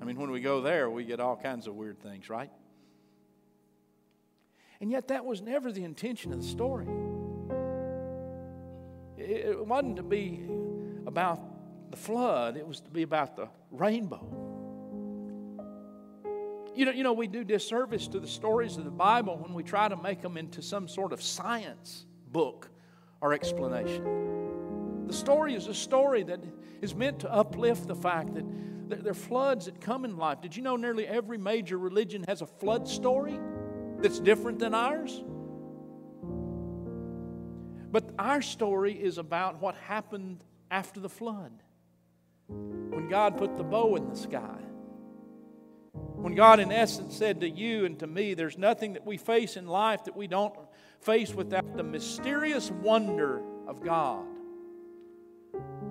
I 0.00 0.04
mean, 0.04 0.18
when 0.18 0.30
we 0.30 0.40
go 0.40 0.60
there, 0.60 0.90
we 0.90 1.04
get 1.04 1.20
all 1.20 1.36
kinds 1.36 1.66
of 1.66 1.74
weird 1.74 1.98
things, 2.00 2.28
right? 2.28 2.50
And 4.80 4.90
yet, 4.90 5.08
that 5.08 5.24
was 5.24 5.40
never 5.40 5.72
the 5.72 5.84
intention 5.84 6.32
of 6.32 6.42
the 6.42 6.46
story. 6.46 6.88
It 9.16 9.66
wasn't 9.66 9.96
to 9.96 10.02
be 10.02 10.46
about 11.06 11.40
the 11.90 11.96
flood, 11.96 12.56
it 12.56 12.66
was 12.66 12.80
to 12.80 12.90
be 12.90 13.02
about 13.02 13.36
the 13.36 13.48
rainbow. 13.70 14.26
You 16.74 16.86
know, 16.86 16.92
you 16.92 17.04
know, 17.04 17.12
we 17.12 17.28
do 17.28 17.44
disservice 17.44 18.08
to 18.08 18.18
the 18.18 18.26
stories 18.26 18.76
of 18.76 18.84
the 18.84 18.90
Bible 18.90 19.38
when 19.38 19.54
we 19.54 19.62
try 19.62 19.88
to 19.88 19.96
make 19.96 20.20
them 20.20 20.36
into 20.36 20.60
some 20.60 20.88
sort 20.88 21.12
of 21.12 21.22
science 21.22 22.04
book 22.32 22.68
or 23.20 23.32
explanation. 23.32 24.33
The 25.14 25.20
story 25.20 25.54
is 25.54 25.68
a 25.68 25.74
story 25.74 26.24
that 26.24 26.40
is 26.82 26.92
meant 26.92 27.20
to 27.20 27.32
uplift 27.32 27.86
the 27.86 27.94
fact 27.94 28.34
that 28.34 28.44
there 28.88 29.12
are 29.12 29.14
floods 29.14 29.66
that 29.66 29.80
come 29.80 30.04
in 30.04 30.16
life. 30.16 30.40
Did 30.40 30.56
you 30.56 30.62
know 30.64 30.74
nearly 30.74 31.06
every 31.06 31.38
major 31.38 31.78
religion 31.78 32.24
has 32.26 32.42
a 32.42 32.46
flood 32.48 32.88
story 32.88 33.38
that's 34.00 34.18
different 34.18 34.58
than 34.58 34.74
ours? 34.74 35.22
But 37.92 38.10
our 38.18 38.42
story 38.42 38.92
is 38.92 39.18
about 39.18 39.62
what 39.62 39.76
happened 39.76 40.42
after 40.68 40.98
the 40.98 41.08
flood. 41.08 41.62
When 42.48 43.06
God 43.08 43.38
put 43.38 43.56
the 43.56 43.62
bow 43.62 43.94
in 43.94 44.08
the 44.08 44.16
sky. 44.16 44.58
When 45.92 46.34
God, 46.34 46.58
in 46.58 46.72
essence, 46.72 47.16
said 47.16 47.40
to 47.42 47.48
you 47.48 47.84
and 47.84 47.96
to 48.00 48.08
me, 48.08 48.34
there's 48.34 48.58
nothing 48.58 48.94
that 48.94 49.06
we 49.06 49.16
face 49.16 49.56
in 49.56 49.68
life 49.68 50.02
that 50.06 50.16
we 50.16 50.26
don't 50.26 50.56
face 51.02 51.32
without 51.32 51.76
the 51.76 51.84
mysterious 51.84 52.72
wonder 52.72 53.40
of 53.68 53.80
God. 53.80 54.33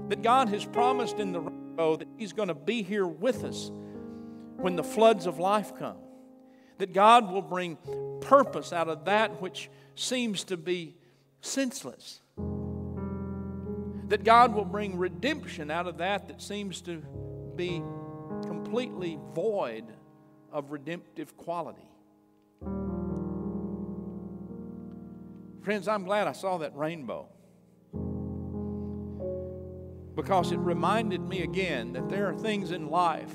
That 0.09 0.21
God 0.21 0.49
has 0.49 0.65
promised 0.65 1.19
in 1.19 1.31
the 1.31 1.41
rainbow 1.41 1.95
that 1.97 2.07
He's 2.17 2.33
going 2.33 2.49
to 2.49 2.55
be 2.55 2.83
here 2.83 3.07
with 3.07 3.43
us 3.43 3.71
when 4.57 4.75
the 4.75 4.83
floods 4.83 5.25
of 5.25 5.39
life 5.39 5.73
come. 5.77 5.97
That 6.77 6.93
God 6.93 7.31
will 7.31 7.41
bring 7.41 7.77
purpose 8.21 8.73
out 8.73 8.89
of 8.89 9.05
that 9.05 9.41
which 9.41 9.69
seems 9.95 10.43
to 10.45 10.57
be 10.57 10.95
senseless 11.41 12.21
that 14.13 14.23
God 14.23 14.53
will 14.53 14.63
bring 14.63 14.97
redemption 14.97 15.71
out 15.71 15.87
of 15.87 15.97
that 15.97 16.27
that 16.27 16.39
seems 16.39 16.81
to 16.81 17.01
be 17.55 17.81
completely 18.45 19.17
void 19.33 19.85
of 20.51 20.71
redemptive 20.71 21.35
quality. 21.35 21.87
Friends, 25.63 25.87
I'm 25.87 26.03
glad 26.03 26.27
I 26.27 26.33
saw 26.33 26.59
that 26.59 26.75
rainbow 26.75 27.27
because 30.15 30.51
it 30.51 30.59
reminded 30.59 31.21
me 31.21 31.41
again 31.41 31.93
that 31.93 32.09
there 32.09 32.29
are 32.29 32.35
things 32.35 32.71
in 32.71 32.89
life 32.89 33.33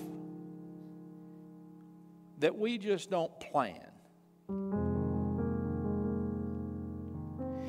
that 2.38 2.56
we 2.56 2.78
just 2.78 3.10
don't 3.10 3.38
plan. 3.40 3.84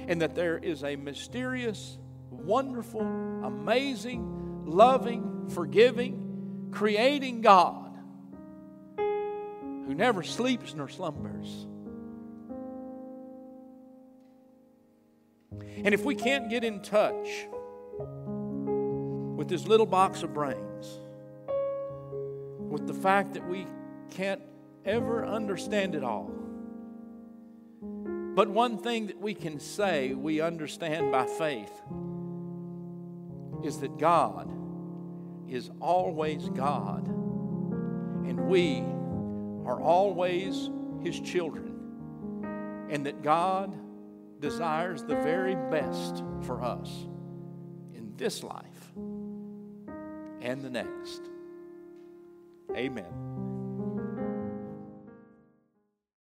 And 0.08 0.22
that 0.22 0.36
there 0.36 0.58
is 0.58 0.84
a 0.84 0.95
mysterious 0.95 1.98
wonderful, 2.30 3.02
amazing, 3.02 4.65
loving, 4.65 5.50
forgiving, 5.50 6.69
creating 6.72 7.41
God 7.41 7.98
who 8.98 9.95
never 9.95 10.24
sleeps 10.24 10.76
nor 10.76 10.88
slumbers. 10.88 11.67
And 15.84 15.93
if 15.93 16.04
we 16.04 16.15
can't 16.15 16.50
get 16.50 16.63
in 16.63 16.82
touch 16.82 17.48
with 19.49 19.62
this 19.62 19.67
little 19.67 19.85
box 19.88 20.21
of 20.21 20.31
brains, 20.31 20.99
with 22.69 22.85
the 22.85 22.93
fact 22.93 23.33
that 23.33 23.47
we 23.49 23.65
can't 24.12 24.41
ever 24.85 25.25
understand 25.25 25.95
it 25.95 26.03
all, 26.03 26.31
but 28.35 28.47
one 28.47 28.77
thing 28.77 29.07
that 29.07 29.19
we 29.19 29.33
can 29.33 29.59
say 29.59 30.13
we 30.13 30.39
understand 30.39 31.12
by 31.12 31.25
faith 31.25 31.71
is 33.63 33.79
that 33.79 33.97
God 33.97 34.51
is 35.49 35.71
always 35.81 36.47
God, 36.49 37.07
and 37.07 38.47
we 38.47 38.81
are 39.65 39.81
always 39.81 40.69
His 41.01 41.19
children, 41.19 42.88
and 42.91 43.03
that 43.07 43.23
God 43.23 43.75
desires 44.39 45.01
the 45.01 45.15
very 45.15 45.55
best 45.55 46.23
for 46.43 46.62
us 46.62 47.07
in 47.95 48.13
this 48.15 48.43
life 48.43 48.68
and 50.41 50.62
the 50.62 50.69
next. 50.69 51.21
Amen. 52.75 53.29